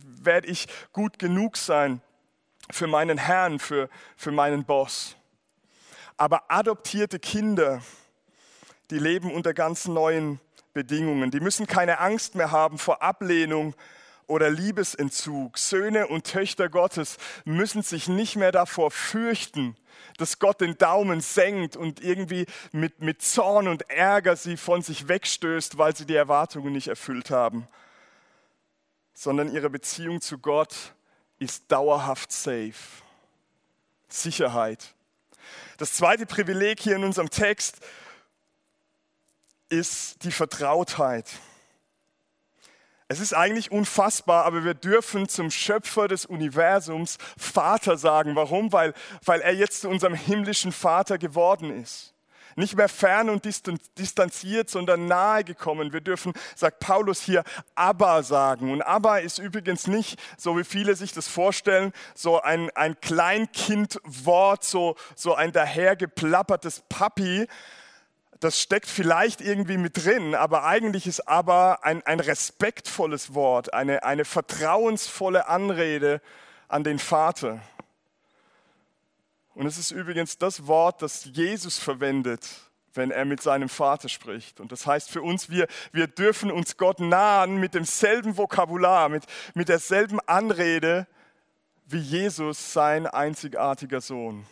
werde 0.00 0.46
ich 0.46 0.68
gut 0.92 1.18
genug 1.18 1.56
sein 1.56 2.00
für 2.70 2.86
meinen 2.86 3.18
Herrn, 3.18 3.58
für, 3.58 3.88
für 4.16 4.30
meinen 4.30 4.64
Boss? 4.64 5.16
Aber 6.16 6.44
adoptierte 6.48 7.18
Kinder, 7.18 7.82
die 8.90 8.98
leben 9.00 9.32
unter 9.32 9.54
ganz 9.54 9.86
neuen 9.88 10.40
Bedingungen. 10.72 11.32
Die 11.32 11.40
müssen 11.40 11.66
keine 11.66 11.98
Angst 11.98 12.36
mehr 12.36 12.52
haben 12.52 12.78
vor 12.78 13.02
Ablehnung, 13.02 13.74
oder 14.26 14.50
Liebesentzug. 14.50 15.58
Söhne 15.58 16.08
und 16.08 16.24
Töchter 16.24 16.68
Gottes 16.68 17.16
müssen 17.44 17.82
sich 17.82 18.08
nicht 18.08 18.36
mehr 18.36 18.52
davor 18.52 18.90
fürchten, 18.90 19.76
dass 20.18 20.38
Gott 20.38 20.60
den 20.60 20.78
Daumen 20.78 21.20
senkt 21.20 21.76
und 21.76 22.02
irgendwie 22.02 22.46
mit, 22.72 23.00
mit 23.00 23.22
Zorn 23.22 23.68
und 23.68 23.88
Ärger 23.90 24.36
sie 24.36 24.56
von 24.56 24.82
sich 24.82 25.08
wegstößt, 25.08 25.78
weil 25.78 25.94
sie 25.96 26.06
die 26.06 26.16
Erwartungen 26.16 26.72
nicht 26.72 26.88
erfüllt 26.88 27.30
haben, 27.30 27.68
sondern 29.14 29.52
ihre 29.52 29.70
Beziehung 29.70 30.20
zu 30.20 30.38
Gott 30.38 30.74
ist 31.38 31.64
dauerhaft 31.70 32.32
safe. 32.32 32.74
Sicherheit. 34.08 34.94
Das 35.78 35.92
zweite 35.92 36.26
Privileg 36.26 36.80
hier 36.80 36.96
in 36.96 37.04
unserem 37.04 37.28
Text 37.28 37.80
ist 39.68 40.22
die 40.24 40.32
Vertrautheit. 40.32 41.28
Es 43.08 43.20
ist 43.20 43.34
eigentlich 43.34 43.70
unfassbar, 43.70 44.44
aber 44.44 44.64
wir 44.64 44.74
dürfen 44.74 45.28
zum 45.28 45.50
Schöpfer 45.50 46.08
des 46.08 46.26
Universums 46.26 47.18
Vater 47.38 47.96
sagen. 47.96 48.34
Warum? 48.34 48.72
Weil, 48.72 48.94
weil 49.24 49.40
er 49.42 49.54
jetzt 49.54 49.82
zu 49.82 49.88
unserem 49.88 50.14
himmlischen 50.14 50.72
Vater 50.72 51.16
geworden 51.16 51.82
ist. 51.82 52.14
Nicht 52.56 52.74
mehr 52.74 52.88
fern 52.88 53.28
und 53.28 53.44
distanziert, 53.44 54.70
sondern 54.70 55.06
nahe 55.06 55.44
gekommen. 55.44 55.92
Wir 55.92 56.00
dürfen, 56.00 56.32
sagt 56.54 56.80
Paulus 56.80 57.20
hier, 57.20 57.44
Abba 57.74 58.22
sagen. 58.22 58.72
Und 58.72 58.80
Abba 58.80 59.18
ist 59.18 59.38
übrigens 59.38 59.86
nicht, 59.86 60.18
so 60.38 60.56
wie 60.58 60.64
viele 60.64 60.96
sich 60.96 61.12
das 61.12 61.28
vorstellen, 61.28 61.92
so 62.14 62.40
ein, 62.40 62.70
ein 62.70 62.98
Kleinkindwort, 63.00 64.64
so, 64.64 64.96
so 65.14 65.34
ein 65.34 65.52
dahergeplappertes 65.52 66.82
Papi, 66.88 67.46
das 68.40 68.60
steckt 68.60 68.88
vielleicht 68.88 69.40
irgendwie 69.40 69.78
mit 69.78 70.04
drin, 70.04 70.34
aber 70.34 70.64
eigentlich 70.64 71.06
ist 71.06 71.26
aber 71.26 71.84
ein, 71.84 72.02
ein 72.04 72.20
respektvolles 72.20 73.34
Wort, 73.34 73.72
eine, 73.72 74.02
eine 74.02 74.24
vertrauensvolle 74.24 75.48
Anrede 75.48 76.20
an 76.68 76.84
den 76.84 76.98
Vater. 76.98 77.60
Und 79.54 79.66
es 79.66 79.78
ist 79.78 79.90
übrigens 79.90 80.36
das 80.36 80.66
Wort, 80.66 81.00
das 81.00 81.24
Jesus 81.32 81.78
verwendet, 81.78 82.46
wenn 82.92 83.10
er 83.10 83.24
mit 83.24 83.40
seinem 83.42 83.68
Vater 83.68 84.08
spricht. 84.08 84.60
Und 84.60 84.70
das 84.70 84.86
heißt 84.86 85.10
für 85.10 85.22
uns, 85.22 85.48
wir, 85.48 85.66
wir 85.92 86.06
dürfen 86.06 86.50
uns 86.50 86.76
Gott 86.76 87.00
nahen 87.00 87.56
mit 87.56 87.74
demselben 87.74 88.36
Vokabular, 88.36 89.08
mit, 89.08 89.24
mit 89.54 89.68
derselben 89.68 90.20
Anrede 90.20 91.06
wie 91.86 91.98
Jesus, 91.98 92.72
sein 92.72 93.06
einzigartiger 93.06 94.00
Sohn. 94.00 94.44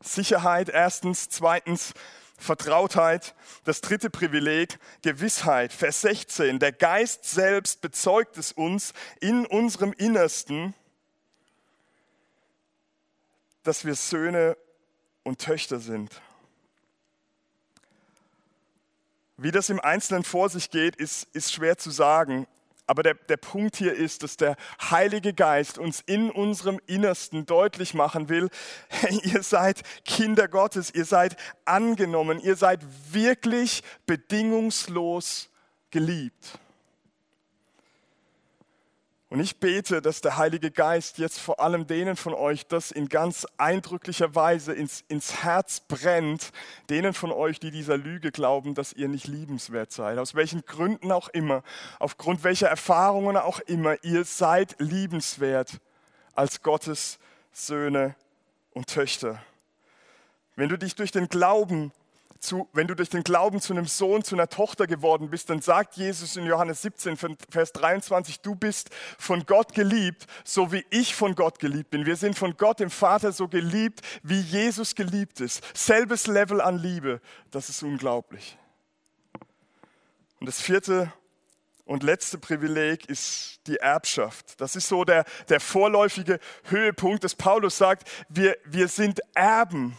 Sicherheit 0.00 0.68
erstens, 0.68 1.28
zweitens 1.28 1.94
Vertrautheit, 2.38 3.34
das 3.64 3.80
dritte 3.80 4.10
Privileg, 4.10 4.78
Gewissheit. 5.02 5.72
Vers 5.72 6.00
16, 6.02 6.60
der 6.60 6.72
Geist 6.72 7.24
selbst 7.24 7.80
bezeugt 7.80 8.38
es 8.38 8.52
uns 8.52 8.94
in 9.20 9.44
unserem 9.44 9.92
Innersten, 9.92 10.72
dass 13.64 13.84
wir 13.84 13.96
Söhne 13.96 14.56
und 15.24 15.40
Töchter 15.40 15.80
sind. 15.80 16.22
Wie 19.36 19.50
das 19.50 19.68
im 19.68 19.80
Einzelnen 19.80 20.24
vor 20.24 20.48
sich 20.48 20.70
geht, 20.70 20.96
ist, 20.96 21.24
ist 21.32 21.52
schwer 21.52 21.76
zu 21.76 21.90
sagen. 21.90 22.46
Aber 22.88 23.02
der, 23.02 23.14
der 23.14 23.36
Punkt 23.36 23.76
hier 23.76 23.92
ist, 23.92 24.22
dass 24.22 24.38
der 24.38 24.56
Heilige 24.90 25.34
Geist 25.34 25.78
uns 25.78 26.00
in 26.00 26.30
unserem 26.30 26.80
Innersten 26.86 27.44
deutlich 27.44 27.92
machen 27.92 28.30
will, 28.30 28.48
hey, 28.88 29.20
ihr 29.24 29.42
seid 29.42 29.82
Kinder 30.06 30.48
Gottes, 30.48 30.92
ihr 30.94 31.04
seid 31.04 31.36
angenommen, 31.66 32.40
ihr 32.40 32.56
seid 32.56 32.80
wirklich 33.12 33.82
bedingungslos 34.06 35.50
geliebt. 35.90 36.58
Und 39.30 39.40
ich 39.40 39.58
bete, 39.58 40.00
dass 40.00 40.22
der 40.22 40.38
Heilige 40.38 40.70
Geist 40.70 41.18
jetzt 41.18 41.38
vor 41.38 41.60
allem 41.60 41.86
denen 41.86 42.16
von 42.16 42.32
euch 42.32 42.66
das 42.66 42.90
in 42.90 43.10
ganz 43.10 43.46
eindrücklicher 43.58 44.34
Weise 44.34 44.72
ins, 44.72 45.04
ins 45.08 45.42
Herz 45.42 45.80
brennt, 45.80 46.50
denen 46.88 47.12
von 47.12 47.30
euch, 47.30 47.60
die 47.60 47.70
dieser 47.70 47.98
Lüge 47.98 48.32
glauben, 48.32 48.74
dass 48.74 48.94
ihr 48.94 49.08
nicht 49.08 49.26
liebenswert 49.26 49.92
seid. 49.92 50.16
Aus 50.16 50.34
welchen 50.34 50.64
Gründen 50.64 51.12
auch 51.12 51.28
immer, 51.28 51.62
aufgrund 51.98 52.42
welcher 52.42 52.68
Erfahrungen 52.68 53.36
auch 53.36 53.60
immer, 53.60 54.02
ihr 54.02 54.24
seid 54.24 54.76
liebenswert 54.78 55.78
als 56.34 56.62
Gottes 56.62 57.18
Söhne 57.52 58.14
und 58.72 58.86
Töchter. 58.86 59.42
Wenn 60.56 60.70
du 60.70 60.78
dich 60.78 60.94
durch 60.94 61.10
den 61.10 61.28
Glauben 61.28 61.92
zu, 62.40 62.68
wenn 62.72 62.86
du 62.86 62.94
durch 62.94 63.08
den 63.08 63.24
Glauben 63.24 63.60
zu 63.60 63.72
einem 63.72 63.86
Sohn, 63.86 64.22
zu 64.22 64.34
einer 64.34 64.48
Tochter 64.48 64.86
geworden 64.86 65.30
bist, 65.30 65.50
dann 65.50 65.60
sagt 65.60 65.96
Jesus 65.96 66.36
in 66.36 66.46
Johannes 66.46 66.82
17, 66.82 67.16
Vers 67.50 67.72
23, 67.72 68.40
du 68.40 68.54
bist 68.54 68.90
von 69.18 69.44
Gott 69.46 69.74
geliebt, 69.74 70.26
so 70.44 70.72
wie 70.72 70.84
ich 70.90 71.14
von 71.14 71.34
Gott 71.34 71.58
geliebt 71.58 71.90
bin. 71.90 72.06
Wir 72.06 72.16
sind 72.16 72.38
von 72.38 72.56
Gott, 72.56 72.80
dem 72.80 72.90
Vater, 72.90 73.32
so 73.32 73.48
geliebt, 73.48 74.00
wie 74.22 74.40
Jesus 74.40 74.94
geliebt 74.94 75.40
ist. 75.40 75.62
Selbes 75.76 76.26
Level 76.26 76.60
an 76.60 76.78
Liebe. 76.78 77.20
Das 77.50 77.68
ist 77.68 77.82
unglaublich. 77.82 78.58
Und 80.40 80.46
das 80.46 80.60
vierte 80.60 81.12
und 81.84 82.02
letzte 82.02 82.38
Privileg 82.38 83.08
ist 83.08 83.60
die 83.66 83.76
Erbschaft. 83.76 84.60
Das 84.60 84.76
ist 84.76 84.88
so 84.88 85.04
der, 85.04 85.24
der 85.48 85.58
vorläufige 85.58 86.38
Höhepunkt, 86.64 87.24
dass 87.24 87.34
Paulus 87.34 87.78
sagt, 87.78 88.08
wir, 88.28 88.56
wir 88.66 88.88
sind 88.88 89.20
Erben 89.34 89.96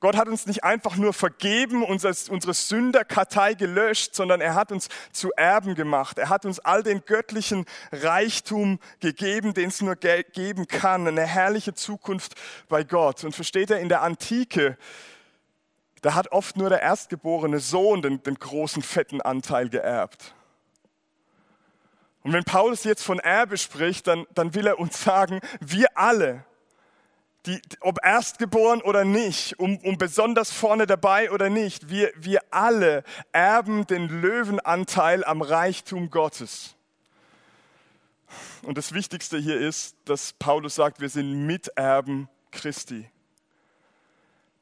Gott 0.00 0.16
hat 0.16 0.28
uns 0.28 0.46
nicht 0.46 0.64
einfach 0.64 0.96
nur 0.96 1.12
vergeben, 1.12 1.84
unsere 1.84 2.14
Sünderkartei 2.54 3.52
gelöscht, 3.52 4.14
sondern 4.14 4.40
er 4.40 4.54
hat 4.54 4.72
uns 4.72 4.88
zu 5.12 5.30
Erben 5.32 5.74
gemacht. 5.74 6.16
Er 6.18 6.30
hat 6.30 6.46
uns 6.46 6.58
all 6.58 6.82
den 6.82 7.04
göttlichen 7.04 7.66
Reichtum 7.92 8.80
gegeben, 9.00 9.52
den 9.52 9.68
es 9.68 9.82
nur 9.82 9.96
geben 9.96 10.66
kann. 10.66 11.06
Eine 11.06 11.26
herrliche 11.26 11.74
Zukunft 11.74 12.34
bei 12.70 12.82
Gott. 12.82 13.24
Und 13.24 13.34
versteht 13.34 13.70
er, 13.70 13.80
in 13.80 13.90
der 13.90 14.00
Antike, 14.00 14.78
da 16.00 16.14
hat 16.14 16.32
oft 16.32 16.56
nur 16.56 16.70
der 16.70 16.80
erstgeborene 16.80 17.60
Sohn 17.60 18.00
den, 18.00 18.22
den 18.22 18.36
großen, 18.36 18.82
fetten 18.82 19.20
Anteil 19.20 19.68
geerbt. 19.68 20.34
Und 22.22 22.32
wenn 22.32 22.44
Paulus 22.44 22.84
jetzt 22.84 23.02
von 23.02 23.18
Erbe 23.18 23.58
spricht, 23.58 24.06
dann, 24.06 24.26
dann 24.34 24.54
will 24.54 24.66
er 24.66 24.78
uns 24.78 25.02
sagen, 25.02 25.40
wir 25.60 25.88
alle, 25.94 26.44
die, 27.46 27.60
ob 27.80 27.98
erstgeboren 28.04 28.82
oder 28.82 29.04
nicht, 29.04 29.58
um, 29.58 29.78
um 29.78 29.96
besonders 29.96 30.50
vorne 30.50 30.86
dabei 30.86 31.30
oder 31.30 31.48
nicht, 31.48 31.88
wir, 31.88 32.12
wir 32.16 32.42
alle 32.50 33.02
erben 33.32 33.86
den 33.86 34.08
Löwenanteil 34.08 35.24
am 35.24 35.40
Reichtum 35.40 36.10
Gottes. 36.10 36.74
Und 38.62 38.76
das 38.76 38.92
Wichtigste 38.92 39.38
hier 39.38 39.58
ist, 39.58 39.96
dass 40.04 40.34
Paulus 40.34 40.74
sagt, 40.74 41.00
wir 41.00 41.08
sind 41.08 41.46
Miterben 41.46 42.28
Christi. 42.50 43.08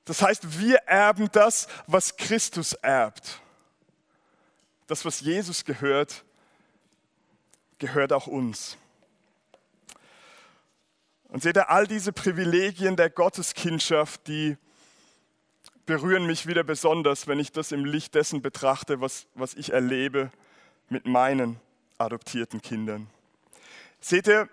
Das 0.04 0.22
heißt, 0.22 0.58
wir 0.60 0.78
erben 0.86 1.28
das, 1.32 1.68
was 1.86 2.16
Christus 2.16 2.72
erbt. 2.74 3.40
Das, 4.86 5.04
was 5.04 5.20
Jesus 5.20 5.64
gehört, 5.64 6.24
gehört 7.78 8.12
auch 8.12 8.26
uns. 8.26 8.78
Und 11.28 11.42
seht 11.42 11.56
ihr, 11.56 11.70
all 11.70 11.86
diese 11.86 12.12
Privilegien 12.12 12.96
der 12.96 13.10
Gotteskindschaft, 13.10 14.26
die 14.28 14.56
berühren 15.84 16.26
mich 16.26 16.46
wieder 16.46 16.64
besonders, 16.64 17.26
wenn 17.26 17.38
ich 17.38 17.52
das 17.52 17.72
im 17.72 17.84
Licht 17.84 18.14
dessen 18.14 18.42
betrachte, 18.42 19.00
was, 19.00 19.26
was 19.34 19.54
ich 19.54 19.72
erlebe 19.72 20.30
mit 20.88 21.06
meinen 21.06 21.60
adoptierten 21.98 22.62
Kindern. 22.62 23.08
Seht 24.00 24.26
ihr, 24.28 24.48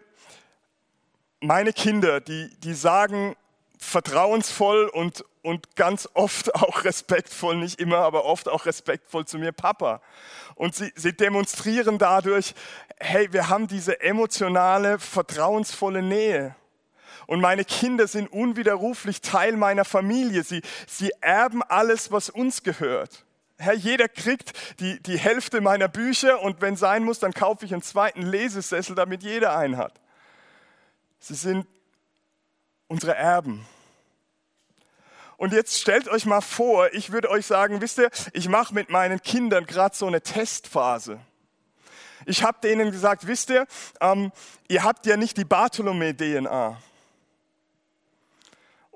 meine 1.41 1.73
Kinder, 1.73 2.19
die, 2.19 2.49
die 2.59 2.73
sagen 2.73 3.35
vertrauensvoll 3.77 4.87
und, 4.87 5.23
und 5.43 5.75
ganz 5.75 6.09
oft 6.13 6.55
auch 6.55 6.83
respektvoll, 6.83 7.57
nicht 7.57 7.79
immer, 7.79 7.99
aber 7.99 8.25
oft 8.25 8.49
auch 8.49 8.65
respektvoll 8.65 9.25
zu 9.25 9.37
mir 9.37 9.51
Papa. 9.51 10.01
Und 10.55 10.75
sie, 10.75 10.91
sie 10.95 11.13
demonstrieren 11.13 11.97
dadurch, 11.97 12.55
hey, 12.97 13.31
wir 13.31 13.49
haben 13.49 13.67
diese 13.67 14.01
emotionale, 14.01 14.99
vertrauensvolle 14.99 16.01
Nähe. 16.01 16.55
Und 17.27 17.41
meine 17.41 17.65
Kinder 17.65 18.07
sind 18.07 18.31
unwiderruflich 18.31 19.21
Teil 19.21 19.53
meiner 19.53 19.85
Familie. 19.85 20.43
Sie, 20.43 20.61
sie 20.87 21.11
erben 21.21 21.63
alles, 21.63 22.11
was 22.11 22.29
uns 22.29 22.63
gehört. 22.63 23.25
Herr, 23.57 23.73
jeder 23.73 24.09
kriegt 24.09 24.51
die, 24.79 25.01
die 25.01 25.17
Hälfte 25.17 25.61
meiner 25.61 25.87
Bücher 25.87 26.41
und 26.41 26.61
wenn 26.61 26.75
sein 26.75 27.03
muss, 27.03 27.19
dann 27.19 27.33
kaufe 27.33 27.65
ich 27.65 27.73
einen 27.73 27.81
zweiten 27.81 28.21
Lesesessel, 28.21 28.95
damit 28.95 29.23
jeder 29.23 29.57
einen 29.57 29.77
hat. 29.77 29.93
Sie 31.19 31.35
sind 31.35 31.65
unsere 32.87 33.15
Erben. 33.15 33.65
Und 35.37 35.53
jetzt 35.53 35.79
stellt 35.79 36.07
euch 36.07 36.25
mal 36.25 36.41
vor, 36.41 36.93
ich 36.93 37.11
würde 37.11 37.29
euch 37.29 37.45
sagen, 37.45 37.81
wisst 37.81 37.97
ihr, 37.97 38.09
ich 38.33 38.47
mache 38.47 38.73
mit 38.73 38.89
meinen 38.89 39.21
Kindern 39.21 39.65
gerade 39.65 39.95
so 39.95 40.07
eine 40.07 40.21
Testphase. 40.21 41.19
Ich 42.25 42.43
habe 42.43 42.57
denen 42.61 42.91
gesagt, 42.91 43.27
wisst 43.27 43.49
ihr, 43.49 43.67
ähm, 44.01 44.31
ihr 44.67 44.83
habt 44.83 45.05
ja 45.05 45.17
nicht 45.17 45.37
die 45.37 45.45
Bartholomew-DNA. 45.45 46.77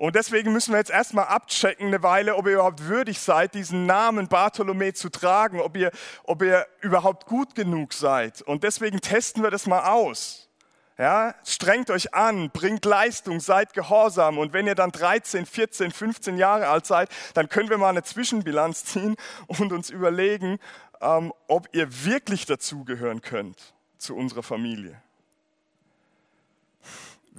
Und 0.00 0.16
deswegen 0.16 0.54
müssen 0.54 0.72
wir 0.72 0.78
jetzt 0.78 0.90
erstmal 0.90 1.26
abchecken 1.26 1.88
eine 1.88 2.02
Weile, 2.02 2.36
ob 2.36 2.46
ihr 2.46 2.54
überhaupt 2.54 2.86
würdig 2.86 3.20
seid, 3.20 3.52
diesen 3.52 3.84
Namen 3.84 4.28
Bartholomä 4.28 4.94
zu 4.94 5.10
tragen, 5.10 5.60
ob 5.60 5.76
ihr, 5.76 5.90
ob 6.24 6.40
ihr 6.40 6.66
überhaupt 6.80 7.26
gut 7.26 7.54
genug 7.54 7.92
seid. 7.92 8.40
Und 8.40 8.64
deswegen 8.64 9.02
testen 9.02 9.42
wir 9.42 9.50
das 9.50 9.66
mal 9.66 9.90
aus. 9.90 10.48
Ja, 10.96 11.34
strengt 11.44 11.90
euch 11.90 12.14
an, 12.14 12.48
bringt 12.48 12.86
Leistung, 12.86 13.40
seid 13.40 13.74
gehorsam. 13.74 14.38
Und 14.38 14.54
wenn 14.54 14.66
ihr 14.66 14.74
dann 14.74 14.90
13, 14.90 15.44
14, 15.44 15.90
15 15.90 16.38
Jahre 16.38 16.68
alt 16.68 16.86
seid, 16.86 17.10
dann 17.34 17.50
können 17.50 17.68
wir 17.68 17.76
mal 17.76 17.90
eine 17.90 18.02
Zwischenbilanz 18.02 18.86
ziehen 18.86 19.16
und 19.48 19.70
uns 19.70 19.90
überlegen, 19.90 20.60
ähm, 21.02 21.30
ob 21.46 21.68
ihr 21.72 22.06
wirklich 22.06 22.46
dazugehören 22.46 23.20
könnt 23.20 23.74
zu 23.98 24.16
unserer 24.16 24.42
Familie. 24.42 25.02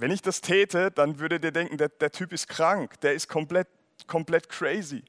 Wenn 0.02 0.10
ich 0.10 0.20
das 0.20 0.40
täte, 0.40 0.90
dann 0.90 1.20
würdet 1.20 1.44
ihr 1.44 1.52
denken, 1.52 1.78
der, 1.78 1.88
der 1.88 2.10
Typ 2.10 2.32
ist 2.32 2.48
krank, 2.48 3.00
der 3.02 3.14
ist 3.14 3.28
komplett, 3.28 3.68
komplett 4.08 4.48
crazy. 4.48 5.04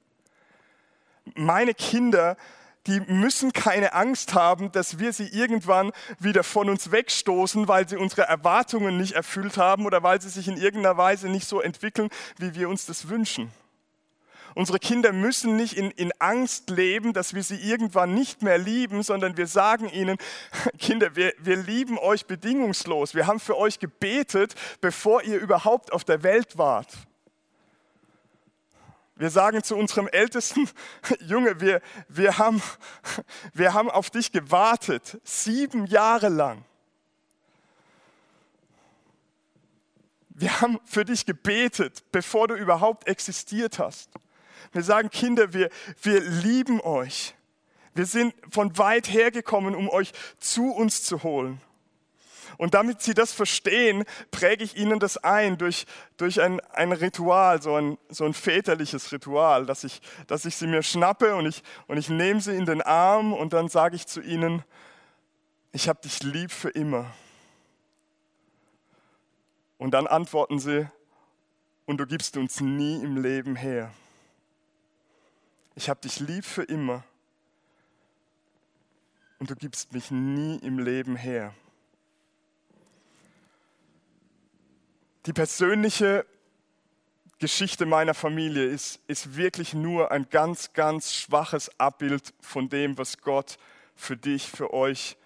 Meine 1.34 1.74
Kinder, 1.74 2.38
die 2.86 3.00
müssen 3.00 3.54
keine 3.54 3.94
Angst 3.94 4.36
haben, 4.36 4.72
dass 4.72 5.00
wir 5.00 5.12
sie 5.12 5.30
irgendwann 5.30 5.94
wieder 6.20 6.44
von 6.44 6.70
uns 6.70 6.92
wegstoßen, 6.92 7.68
weil 7.68 7.90
sie 7.90 7.98
unsere 7.98 8.28
Erwartungen 8.28 8.98
nicht 8.98 9.14
erfüllt 9.14 9.58
haben 9.58 9.88
oder 9.88 10.04
weil 10.04 10.22
sie 10.22 10.30
sich 10.30 10.48
in 10.48 10.58
irgendeiner 10.58 10.96
Weise 10.96 11.28
nicht 11.28 11.48
so 11.48 11.60
entwickeln, 11.60 12.12
wie 12.38 12.54
wir 12.54 12.70
uns 12.70 12.86
das 12.86 13.10
wünschen. 13.10 13.52
Unsere 14.56 14.80
Kinder 14.80 15.12
müssen 15.12 15.56
nicht 15.56 15.74
in, 15.74 15.92
in 15.92 16.12
Angst 16.20 16.70
leben, 16.70 17.14
dass 17.14 17.34
wir 17.34 17.44
sie 17.44 17.56
irgendwann 17.56 18.14
nicht 18.14 18.42
mehr 18.42 18.58
lieben, 18.58 19.02
sondern 19.02 19.36
wir 19.38 19.48
sagen 19.48 19.90
ihnen, 19.90 20.18
Kinder, 20.80 21.16
wir, 21.16 21.34
wir 21.40 21.58
lieben 21.58 21.98
euch 21.98 22.26
bedingungslos. 22.26 23.16
Wir 23.16 23.28
haben 23.28 23.40
für 23.40 23.58
euch 23.58 23.80
gebetet, 23.80 24.54
bevor 24.82 25.24
ihr 25.24 25.40
überhaupt 25.40 25.92
auf 25.92 26.04
der 26.04 26.24
Welt 26.24 26.58
wart. 26.58 26.94
Wir 29.16 29.30
sagen 29.30 29.64
zu 29.64 29.76
unserem 29.76 30.08
Ältesten, 30.08 30.70
Junge, 31.20 31.60
wir, 31.62 31.82
wir, 32.08 32.38
haben, 32.38 32.62
wir 33.54 33.74
haben 33.74 33.90
auf 33.90 34.10
dich 34.10 34.32
gewartet, 34.32 35.20
sieben 35.24 35.86
Jahre 35.86 36.30
lang. 36.30 36.66
Wir 40.30 40.62
haben 40.62 40.80
für 40.84 41.06
dich 41.06 41.26
gebetet, 41.26 42.04
bevor 42.12 42.48
du 42.48 42.56
überhaupt 42.56 43.08
existiert 43.08 43.78
hast. 43.78 44.10
Wir 44.72 44.84
sagen, 44.84 45.10
Kinder, 45.10 45.54
wir, 45.54 45.70
wir 46.02 46.22
lieben 46.22 46.82
euch. 46.82 47.36
Wir 47.96 48.06
sind 48.06 48.34
von 48.50 48.78
weit 48.78 49.12
her 49.12 49.32
gekommen, 49.32 49.76
um 49.76 49.90
euch 49.90 50.12
zu 50.40 50.72
uns 50.72 51.04
zu 51.04 51.24
holen. 51.24 51.62
Und 52.58 52.74
damit 52.74 53.02
sie 53.02 53.14
das 53.14 53.34
verstehen, 53.34 54.04
präge 54.32 54.64
ich 54.64 54.78
ihnen 54.78 55.00
das 55.00 55.18
ein 55.18 55.58
durch, 55.58 55.86
durch 56.18 56.42
ein, 56.42 56.60
ein 56.72 56.92
Ritual, 56.92 57.62
so 57.62 57.76
ein, 57.76 57.98
so 58.10 58.26
ein 58.26 58.34
väterliches 58.34 59.12
Ritual, 59.12 59.66
dass 59.66 59.84
ich, 59.84 60.02
dass 60.28 60.46
ich 60.46 60.56
sie 60.56 60.68
mir 60.68 60.84
schnappe 60.84 61.36
und 61.36 61.46
ich, 61.48 61.64
und 61.88 61.98
ich 61.98 62.10
nehme 62.10 62.42
sie 62.42 62.56
in 62.56 62.66
den 62.66 62.82
Arm 62.82 63.34
und 63.34 63.54
dann 63.54 63.70
sage 63.70 63.96
ich 63.96 64.06
zu 64.06 64.22
ihnen, 64.22 64.64
ich 65.72 65.90
habe 65.90 66.02
dich 66.02 66.22
lieb 66.22 66.52
für 66.52 66.70
immer. 66.70 67.12
Und 69.78 69.92
dann 69.92 70.06
antworten 70.06 70.60
sie, 70.60 70.88
und 71.86 71.98
du 71.98 72.06
gibst 72.06 72.38
uns 72.38 72.62
nie 72.62 73.04
im 73.04 73.22
Leben 73.22 73.56
her. 73.56 73.92
Ich 75.76 75.90
habe 75.90 76.02
dich 76.02 76.20
lieb 76.20 76.46
für 76.46 76.64
immer 76.64 77.04
und 79.40 79.50
du 79.50 79.56
gibst 79.56 79.92
mich 79.92 80.12
nie 80.12 80.58
im 80.58 80.80
Leben 80.80 81.16
her. 81.16 81.54
Die 85.26 85.34
persönliche 85.34 86.26
Geschichte 87.40 87.86
meiner 87.86 88.14
Familie 88.14 88.66
ist, 88.66 89.02
ist 89.08 89.36
wirklich 89.36 89.74
nur 89.74 90.12
ein 90.12 90.30
ganz, 90.30 90.74
ganz 90.74 91.14
schwaches 91.14 91.78
Abbild 91.80 92.34
von 92.40 92.70
dem, 92.70 92.98
was 92.98 93.18
Gott 93.18 93.58
für 93.96 94.16
dich, 94.16 94.48
für 94.48 94.74
euch 94.74 95.18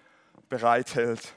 bereithält. 0.48 1.34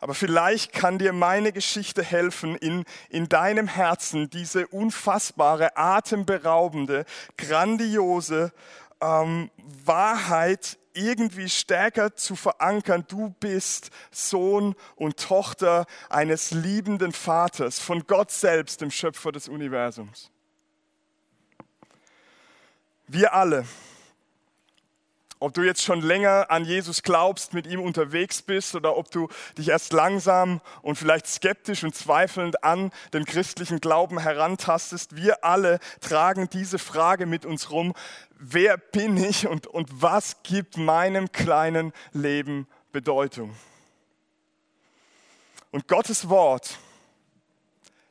Aber 0.00 0.14
vielleicht 0.14 0.72
kann 0.72 0.98
dir 0.98 1.12
meine 1.12 1.52
Geschichte 1.52 2.02
helfen, 2.02 2.56
in, 2.56 2.84
in 3.08 3.28
deinem 3.28 3.66
Herzen 3.66 4.30
diese 4.30 4.66
unfassbare, 4.68 5.76
atemberaubende, 5.76 7.04
grandiose 7.36 8.52
ähm, 9.00 9.50
Wahrheit 9.84 10.78
irgendwie 10.98 11.48
stärker 11.48 12.16
zu 12.16 12.34
verankern, 12.34 13.04
du 13.08 13.30
bist 13.40 13.90
Sohn 14.10 14.74
und 14.96 15.16
Tochter 15.16 15.86
eines 16.08 16.50
liebenden 16.50 17.12
Vaters, 17.12 17.78
von 17.78 18.06
Gott 18.06 18.32
selbst, 18.32 18.80
dem 18.80 18.90
Schöpfer 18.90 19.30
des 19.30 19.48
Universums. 19.48 20.30
Wir 23.06 23.32
alle, 23.32 23.64
ob 25.40 25.54
du 25.54 25.62
jetzt 25.62 25.82
schon 25.82 26.00
länger 26.00 26.50
an 26.50 26.64
Jesus 26.64 27.02
glaubst, 27.02 27.54
mit 27.54 27.66
ihm 27.66 27.80
unterwegs 27.80 28.42
bist 28.42 28.74
oder 28.74 28.96
ob 28.96 29.10
du 29.10 29.28
dich 29.56 29.68
erst 29.68 29.92
langsam 29.92 30.60
und 30.82 30.96
vielleicht 30.96 31.26
skeptisch 31.26 31.84
und 31.84 31.94
zweifelnd 31.94 32.64
an 32.64 32.90
den 33.12 33.24
christlichen 33.24 33.80
Glauben 33.80 34.18
herantastest, 34.18 35.16
wir 35.16 35.44
alle 35.44 35.78
tragen 36.00 36.48
diese 36.50 36.78
Frage 36.78 37.26
mit 37.26 37.46
uns 37.46 37.70
rum, 37.70 37.94
wer 38.38 38.76
bin 38.76 39.16
ich 39.16 39.46
und, 39.46 39.66
und 39.66 39.88
was 40.02 40.42
gibt 40.42 40.76
meinem 40.76 41.30
kleinen 41.32 41.92
Leben 42.12 42.66
Bedeutung? 42.92 43.54
Und 45.70 45.86
Gottes 45.86 46.28
Wort, 46.28 46.78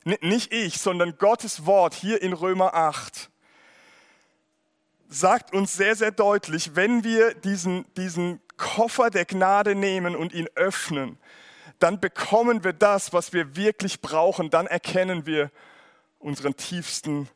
nicht 0.04 0.52
ich, 0.52 0.78
sondern 0.78 1.18
Gottes 1.18 1.66
Wort 1.66 1.94
hier 1.94 2.22
in 2.22 2.32
Römer 2.32 2.74
8, 2.74 3.30
sagt 5.08 5.54
uns 5.54 5.74
sehr, 5.74 5.96
sehr 5.96 6.10
deutlich, 6.10 6.76
wenn 6.76 7.04
wir 7.04 7.34
diesen, 7.34 7.84
diesen 7.96 8.40
Koffer 8.56 9.10
der 9.10 9.24
Gnade 9.24 9.74
nehmen 9.74 10.14
und 10.14 10.32
ihn 10.32 10.48
öffnen, 10.54 11.18
dann 11.78 12.00
bekommen 12.00 12.64
wir 12.64 12.72
das, 12.72 13.12
was 13.12 13.32
wir 13.32 13.56
wirklich 13.56 14.00
brauchen. 14.00 14.50
Dann 14.50 14.66
erkennen 14.66 15.26
wir 15.26 15.50
unseren 16.18 16.56
tiefsten 16.56 17.28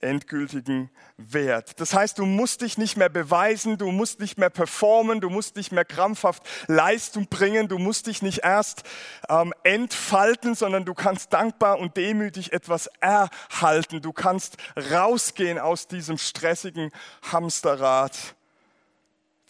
endgültigen 0.00 0.90
Wert. 1.16 1.80
Das 1.80 1.92
heißt, 1.92 2.18
du 2.18 2.26
musst 2.26 2.60
dich 2.60 2.78
nicht 2.78 2.96
mehr 2.96 3.08
beweisen, 3.08 3.78
du 3.78 3.90
musst 3.90 4.20
nicht 4.20 4.38
mehr 4.38 4.50
performen, 4.50 5.20
du 5.20 5.30
musst 5.30 5.56
nicht 5.56 5.72
mehr 5.72 5.84
krampfhaft 5.84 6.42
Leistung 6.68 7.26
bringen, 7.26 7.68
du 7.68 7.78
musst 7.78 8.06
dich 8.06 8.22
nicht 8.22 8.44
erst 8.44 8.84
ähm, 9.28 9.52
entfalten, 9.64 10.54
sondern 10.54 10.84
du 10.84 10.94
kannst 10.94 11.32
dankbar 11.32 11.78
und 11.78 11.96
demütig 11.96 12.52
etwas 12.52 12.88
erhalten. 13.00 14.00
Du 14.00 14.12
kannst 14.12 14.56
rausgehen 14.90 15.58
aus 15.58 15.88
diesem 15.88 16.18
stressigen 16.18 16.92
Hamsterrad 17.32 18.36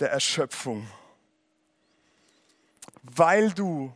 der 0.00 0.11
Erschöpfung, 0.11 0.87
weil 3.02 3.50
du 3.52 3.92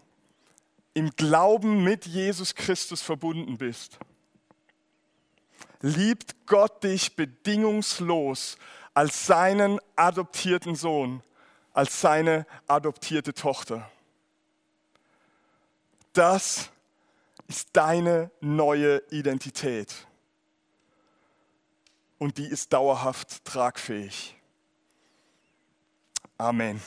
im 0.95 1.11
Glauben 1.17 1.83
mit 1.85 2.05
Jesus 2.05 2.55
Christus 2.55 3.01
verbunden 3.01 3.57
bist 3.57 3.99
liebt 5.83 6.47
Gott 6.47 6.83
dich 6.85 7.16
bedingungslos 7.16 8.57
als 8.95 9.27
seinen 9.27 9.81
adoptierten 9.97 10.75
Sohn, 10.77 11.23
als 11.75 12.01
seine 12.01 12.47
adoptierte 12.66 13.35
Tochter. 13.35 13.90
Das 16.12 16.71
ist 17.49 17.71
deine 17.73 18.31
neue 18.40 19.03
Identität. 19.11 20.07
Und 22.18 22.38
die 22.38 22.47
ist 22.47 22.73
dauerhaft 22.73 23.45
tragfähig. 23.45 24.37
Amen. 26.38 26.81